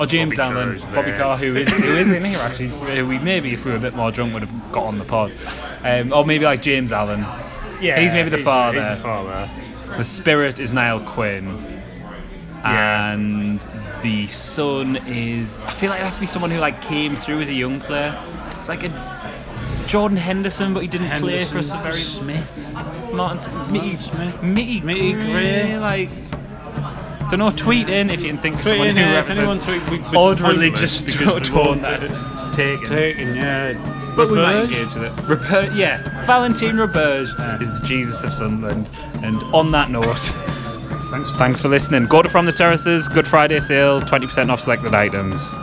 Or 0.01 0.07
James 0.07 0.35
Bobby 0.35 0.57
Allen, 0.57 0.95
Bobby. 0.95 1.11
Carr, 1.11 1.37
who 1.37 1.55
is 1.55 1.69
who 1.69 1.93
is 1.93 2.11
in 2.11 2.25
here 2.25 2.39
actually. 2.39 2.69
who 2.69 3.05
We 3.11 3.19
maybe 3.19 3.53
if 3.53 3.63
we 3.63 3.69
were 3.69 3.77
a 3.77 3.79
bit 3.79 3.93
more 3.93 4.11
drunk 4.11 4.33
would 4.33 4.41
have 4.41 4.71
got 4.71 4.85
on 4.85 4.97
the 4.97 5.05
pod, 5.05 5.31
um, 5.83 6.11
or 6.11 6.25
maybe 6.25 6.43
like 6.43 6.63
James 6.63 6.91
Allen. 6.91 7.19
yeah, 7.79 7.99
he's 7.99 8.11
maybe 8.11 8.31
the 8.31 8.39
father. 8.39 8.79
He's 8.81 8.89
the 8.89 8.95
father. 8.95 9.47
The 9.97 10.03
spirit 10.03 10.57
is 10.57 10.73
Niall 10.73 11.01
Quinn. 11.01 11.83
Yeah. 12.63 13.11
And 13.11 13.61
the 14.01 14.25
son 14.25 14.95
is. 15.05 15.65
I 15.65 15.71
feel 15.73 15.91
like 15.91 15.99
it 15.99 16.03
has 16.03 16.15
to 16.15 16.21
be 16.21 16.25
someone 16.25 16.49
who 16.49 16.57
like 16.57 16.81
came 16.81 17.15
through 17.15 17.41
as 17.41 17.49
a 17.49 17.53
young 17.53 17.79
player. 17.79 18.19
It's 18.57 18.69
like 18.69 18.83
a 18.83 19.83
Jordan 19.85 20.17
Henderson, 20.17 20.73
but 20.73 20.79
he 20.79 20.87
didn't 20.87 21.11
play 21.19 21.37
for 21.43 21.59
us 21.59 21.69
a 21.69 21.77
very 21.77 21.93
Smith. 21.93 22.57
Martin 23.13 23.39
Smith, 23.39 23.69
Mitty 23.69 23.97
Smith. 23.97 24.41
Mitty, 24.41 24.81
Mitty 24.81 25.13
Gray. 25.13 25.77
like. 25.77 26.09
Don't 27.31 27.39
know. 27.39 27.49
Tweet 27.51 27.87
in 27.87 28.09
if 28.09 28.21
you 28.21 28.27
can 28.27 28.37
think 28.37 28.55
of 28.55 28.61
Tweet 28.61 28.71
someone 28.73 28.87
in, 28.89 28.97
who 28.97 29.01
yeah, 29.03 29.19
if 29.21 29.29
anyone 29.29 29.57
represents 29.57 29.87
tweet, 29.87 30.01
we, 30.11 30.17
odd 30.17 30.41
religious 30.41 31.01
tone 31.47 31.81
that's 31.81 32.25
taken. 32.53 32.85
taken. 32.85 33.35
Yeah, 33.35 34.13
But 34.17 34.29
we 34.29 34.35
might 34.35 34.63
engage 34.63 34.93
with 34.95 35.03
it. 35.03 35.15
Rober- 35.23 35.73
yeah, 35.73 36.25
Valentine 36.25 36.75
Roberge 36.75 37.61
is 37.61 37.79
the 37.79 37.87
Jesus 37.87 38.25
of 38.25 38.33
Sunderland. 38.33 38.91
And 39.23 39.41
on 39.53 39.71
that 39.71 39.89
note, 39.89 40.17
Thanks. 41.09 41.31
thanks 41.37 41.61
for 41.61 41.69
listening. 41.69 42.05
Go 42.07 42.21
to 42.21 42.27
From 42.27 42.45
the 42.45 42.51
Terraces, 42.51 43.07
Good 43.07 43.25
Friday 43.27 43.61
sale, 43.61 44.01
20% 44.01 44.49
off 44.49 44.59
selected 44.59 44.93
items. 44.93 45.55